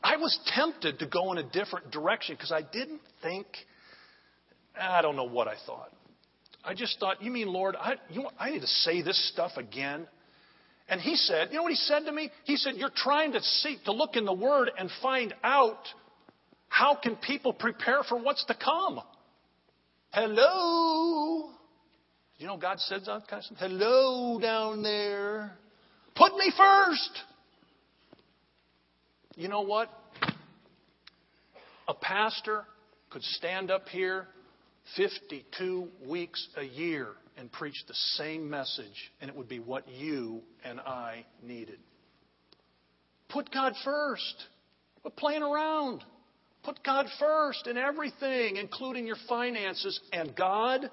I 0.02 0.16
was 0.16 0.38
tempted 0.54 0.98
to 1.00 1.06
go 1.06 1.32
in 1.32 1.38
a 1.38 1.42
different 1.42 1.90
direction 1.90 2.36
because 2.36 2.52
I 2.52 2.62
didn't 2.62 3.00
think, 3.22 3.46
I 4.78 5.02
don't 5.02 5.16
know 5.16 5.24
what 5.24 5.48
I 5.48 5.54
thought. 5.66 5.90
I 6.62 6.74
just 6.74 7.00
thought, 7.00 7.22
you 7.22 7.30
mean, 7.30 7.48
Lord, 7.48 7.74
I, 7.74 7.94
you 8.10 8.22
know, 8.22 8.30
I 8.38 8.50
need 8.50 8.60
to 8.60 8.66
say 8.66 9.02
this 9.02 9.30
stuff 9.32 9.52
again? 9.56 10.06
And 10.88 11.00
he 11.00 11.16
said, 11.16 11.48
you 11.50 11.56
know 11.56 11.62
what 11.62 11.72
he 11.72 11.76
said 11.76 12.00
to 12.00 12.12
me? 12.12 12.30
He 12.44 12.56
said, 12.56 12.74
You're 12.76 12.92
trying 12.94 13.32
to 13.32 13.40
seek, 13.40 13.84
to 13.84 13.92
look 13.92 14.16
in 14.16 14.24
the 14.24 14.34
Word 14.34 14.70
and 14.78 14.90
find 15.00 15.34
out 15.42 15.78
how 16.68 16.98
can 17.00 17.16
people 17.16 17.52
prepare 17.52 18.02
for 18.08 18.20
what's 18.20 18.44
to 18.46 18.54
come. 18.54 19.00
Hello? 20.10 21.50
You 22.36 22.46
know, 22.46 22.56
God 22.56 22.80
said 22.80 23.00
that 23.06 23.26
kind 23.28 23.40
of 23.40 23.44
stuff. 23.44 23.58
Hello 23.58 24.38
down 24.40 24.82
there. 24.82 25.52
Put 26.14 26.36
me 26.36 26.52
first. 26.56 27.10
You 29.36 29.48
know 29.48 29.62
what? 29.62 29.88
A 31.88 31.94
pastor 31.94 32.64
could 33.10 33.22
stand 33.22 33.70
up 33.70 33.88
here 33.88 34.26
52 34.96 35.88
weeks 36.06 36.46
a 36.56 36.62
year 36.62 37.08
and 37.36 37.50
preach 37.50 37.84
the 37.88 37.94
same 37.94 38.48
message, 38.48 39.12
and 39.20 39.28
it 39.28 39.36
would 39.36 39.48
be 39.48 39.58
what 39.58 39.88
you 39.88 40.42
and 40.64 40.80
I 40.80 41.24
needed. 41.42 41.78
Put 43.28 43.50
God 43.52 43.72
first. 43.84 44.46
Quit 45.02 45.16
playing 45.16 45.42
around. 45.42 46.04
Put 46.62 46.82
God 46.84 47.06
first 47.18 47.66
in 47.66 47.76
everything, 47.76 48.56
including 48.56 49.06
your 49.06 49.16
finances, 49.28 50.00
and 50.12 50.34
God 50.34 50.88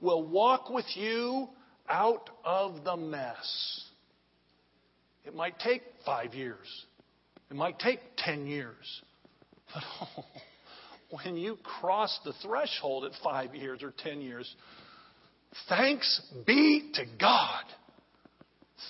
will 0.00 0.22
walk 0.22 0.68
with 0.68 0.84
you 0.94 1.48
out 1.88 2.30
of 2.44 2.84
the 2.84 2.96
mess. 2.96 3.84
It 5.24 5.34
might 5.34 5.58
take 5.58 5.82
five 6.04 6.34
years. 6.34 6.66
It 7.50 7.56
might 7.56 7.78
take 7.78 8.00
10 8.18 8.46
years. 8.46 9.02
But 9.72 9.82
oh, 10.18 10.24
when 11.22 11.36
you 11.36 11.56
cross 11.62 12.18
the 12.24 12.32
threshold 12.42 13.04
at 13.04 13.12
five 13.22 13.54
years 13.54 13.82
or 13.82 13.92
10 13.96 14.20
years, 14.20 14.52
thanks 15.68 16.20
be 16.46 16.90
to 16.94 17.04
God. 17.20 17.64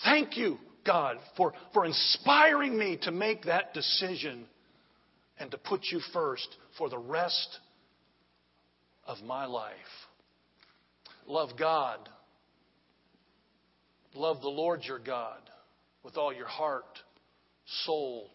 Thank 0.04 0.36
you, 0.36 0.58
God, 0.86 1.16
for, 1.36 1.52
for 1.72 1.84
inspiring 1.84 2.78
me 2.78 2.98
to 3.02 3.10
make 3.10 3.44
that 3.44 3.74
decision 3.74 4.46
and 5.38 5.50
to 5.50 5.58
put 5.58 5.80
you 5.90 6.00
first 6.12 6.48
for 6.78 6.88
the 6.88 6.98
rest 6.98 7.58
of 9.06 9.18
my 9.22 9.44
life. 9.46 9.74
Love 11.26 11.50
God. 11.58 12.08
Love 14.14 14.40
the 14.40 14.48
Lord 14.48 14.82
your 14.84 14.98
God 14.98 15.40
with 16.02 16.16
all 16.16 16.32
your 16.32 16.46
heart, 16.46 16.98
soul, 17.84 18.30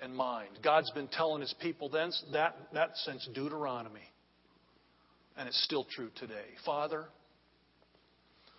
and 0.00 0.14
mind. 0.14 0.58
God's 0.62 0.90
been 0.90 1.08
telling 1.08 1.40
his 1.40 1.54
people 1.60 1.88
then 1.88 2.10
that, 2.32 2.56
that 2.72 2.90
since 2.96 3.28
Deuteronomy. 3.34 4.00
And 5.36 5.48
it's 5.48 5.62
still 5.64 5.84
true 5.84 6.10
today. 6.16 6.46
Father, 6.64 7.04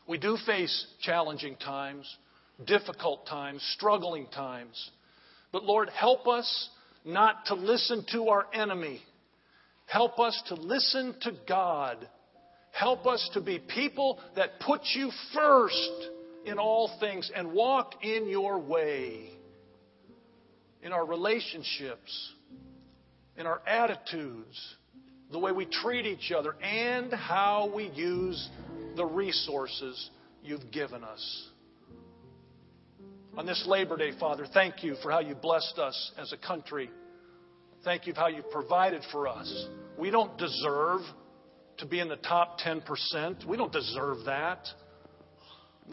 we 0.08 0.18
do 0.18 0.38
face 0.46 0.86
challenging 1.02 1.56
times, 1.56 2.18
difficult 2.66 3.28
times, 3.28 3.62
struggling 3.76 4.28
times. 4.28 4.92
But 5.52 5.64
Lord, 5.64 5.90
help 5.90 6.28
us 6.28 6.70
not 7.04 7.46
to 7.48 7.56
listen 7.56 8.06
to 8.14 8.30
our 8.30 8.46
enemy. 8.54 9.02
Help 9.86 10.20
us 10.20 10.42
to 10.48 10.56
listen 10.56 11.16
to 11.22 11.32
God. 11.48 12.08
Help 12.72 13.08
us 13.08 13.28
to 13.34 13.42
be 13.42 13.60
people 13.60 14.20
that 14.36 14.60
put 14.60 14.82
you 14.94 15.10
first 15.34 16.10
in 16.46 16.60
all 16.60 16.92
things 17.00 17.32
and 17.36 17.54
walk 17.54 18.04
in 18.04 18.30
your 18.30 18.60
way 18.60 19.37
in 20.82 20.94
our 20.94 21.06
relationships, 21.06 22.34
in 23.36 23.46
our 23.46 23.62
attitudes, 23.68 24.76
the 25.32 25.40
way 25.40 25.52
we 25.52 25.66
treat 25.66 26.06
each 26.06 26.32
other, 26.32 26.56
and 26.62 27.12
how 27.14 27.72
we 27.74 27.90
use 27.90 28.50
the 28.96 29.06
resources 29.06 30.10
you've 30.44 30.72
given 30.72 31.04
us. 31.04 31.50
On 33.38 33.46
this 33.46 33.64
Labor 33.68 33.98
Day, 33.98 34.12
Father, 34.20 34.48
thank 34.52 34.84
you 34.84 34.96
for 35.04 35.12
how 35.12 35.20
you 35.20 35.36
blessed 35.36 35.78
us 35.78 36.12
as 36.18 36.34
a 36.34 36.38
country. 36.38 36.90
Thank 37.84 38.08
you 38.08 38.14
for 38.14 38.22
how 38.22 38.28
you've 38.28 38.50
provided 38.50 39.04
for 39.12 39.28
us. 39.28 39.68
We 39.98 40.10
don't 40.10 40.36
deserve 40.38 41.02
to 41.78 41.86
be 41.86 42.00
in 42.00 42.08
the 42.08 42.16
top 42.16 42.60
10%. 42.60 43.46
We 43.46 43.58
don't 43.58 43.72
deserve 43.72 44.26
that. 44.26 44.68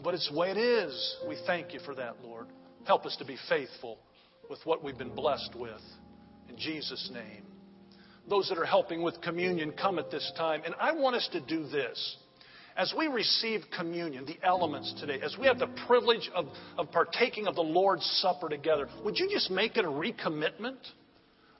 But 0.03 0.15
it's 0.15 0.29
the 0.29 0.37
way 0.37 0.49
it 0.51 0.57
is. 0.57 1.17
We 1.27 1.37
thank 1.45 1.73
you 1.73 1.79
for 1.85 1.93
that, 1.95 2.15
Lord. 2.23 2.47
Help 2.85 3.05
us 3.05 3.15
to 3.17 3.25
be 3.25 3.37
faithful 3.47 3.99
with 4.49 4.59
what 4.65 4.83
we've 4.83 4.97
been 4.97 5.13
blessed 5.15 5.55
with. 5.55 5.81
In 6.49 6.57
Jesus' 6.57 7.09
name. 7.13 7.43
Those 8.29 8.49
that 8.49 8.57
are 8.57 8.65
helping 8.65 9.01
with 9.01 9.21
communion 9.21 9.71
come 9.71 9.99
at 9.99 10.09
this 10.09 10.31
time. 10.37 10.61
And 10.65 10.73
I 10.79 10.93
want 10.93 11.15
us 11.15 11.29
to 11.33 11.39
do 11.41 11.67
this. 11.67 12.17
As 12.77 12.93
we 12.97 13.07
receive 13.07 13.61
communion, 13.75 14.25
the 14.25 14.37
elements 14.45 14.93
today, 14.99 15.19
as 15.23 15.37
we 15.39 15.47
have 15.47 15.59
the 15.59 15.69
privilege 15.87 16.29
of, 16.35 16.47
of 16.77 16.91
partaking 16.91 17.47
of 17.47 17.55
the 17.55 17.61
Lord's 17.61 18.05
Supper 18.21 18.49
together, 18.49 18.89
would 19.03 19.17
you 19.17 19.29
just 19.29 19.49
make 19.49 19.77
it 19.77 19.85
a 19.85 19.89
recommitment? 19.89 20.77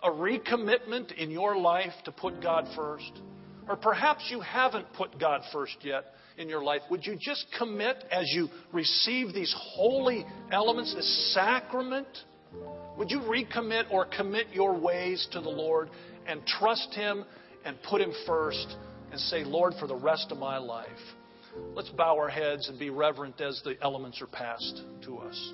A 0.03 0.09
recommitment 0.09 1.13
in 1.13 1.31
your 1.31 1.57
life 1.57 1.93
to 2.03 2.11
put 2.11 2.41
God 2.41 2.67
first? 2.75 3.11
Or 3.69 3.77
perhaps 3.77 4.27
you 4.29 4.41
haven't 4.41 4.91
put 4.93 5.17
God 5.17 5.41
first 5.53 5.77
yet 5.81 6.05
in 6.37 6.49
your 6.49 6.63
life. 6.63 6.81
Would 6.91 7.05
you 7.05 7.17
just 7.19 7.45
commit 7.57 8.03
as 8.11 8.25
you 8.33 8.49
receive 8.73 9.33
these 9.33 9.55
holy 9.57 10.25
elements, 10.51 10.93
this 10.93 11.33
sacrament? 11.33 12.07
Would 12.97 13.11
you 13.11 13.19
recommit 13.19 13.91
or 13.91 14.05
commit 14.05 14.47
your 14.53 14.73
ways 14.73 15.27
to 15.31 15.41
the 15.41 15.49
Lord 15.49 15.89
and 16.25 16.45
trust 16.45 16.93
Him 16.93 17.25
and 17.65 17.81
put 17.83 18.01
Him 18.01 18.13
first 18.25 18.75
and 19.11 19.19
say, 19.19 19.43
Lord, 19.43 19.73
for 19.79 19.87
the 19.87 19.95
rest 19.95 20.31
of 20.31 20.37
my 20.37 20.57
life? 20.57 20.87
Let's 21.73 21.89
bow 21.89 22.17
our 22.17 22.29
heads 22.29 22.69
and 22.69 22.77
be 22.77 22.89
reverent 22.89 23.39
as 23.41 23.61
the 23.63 23.75
elements 23.81 24.21
are 24.21 24.27
passed 24.27 24.81
to 25.03 25.17
us. 25.19 25.39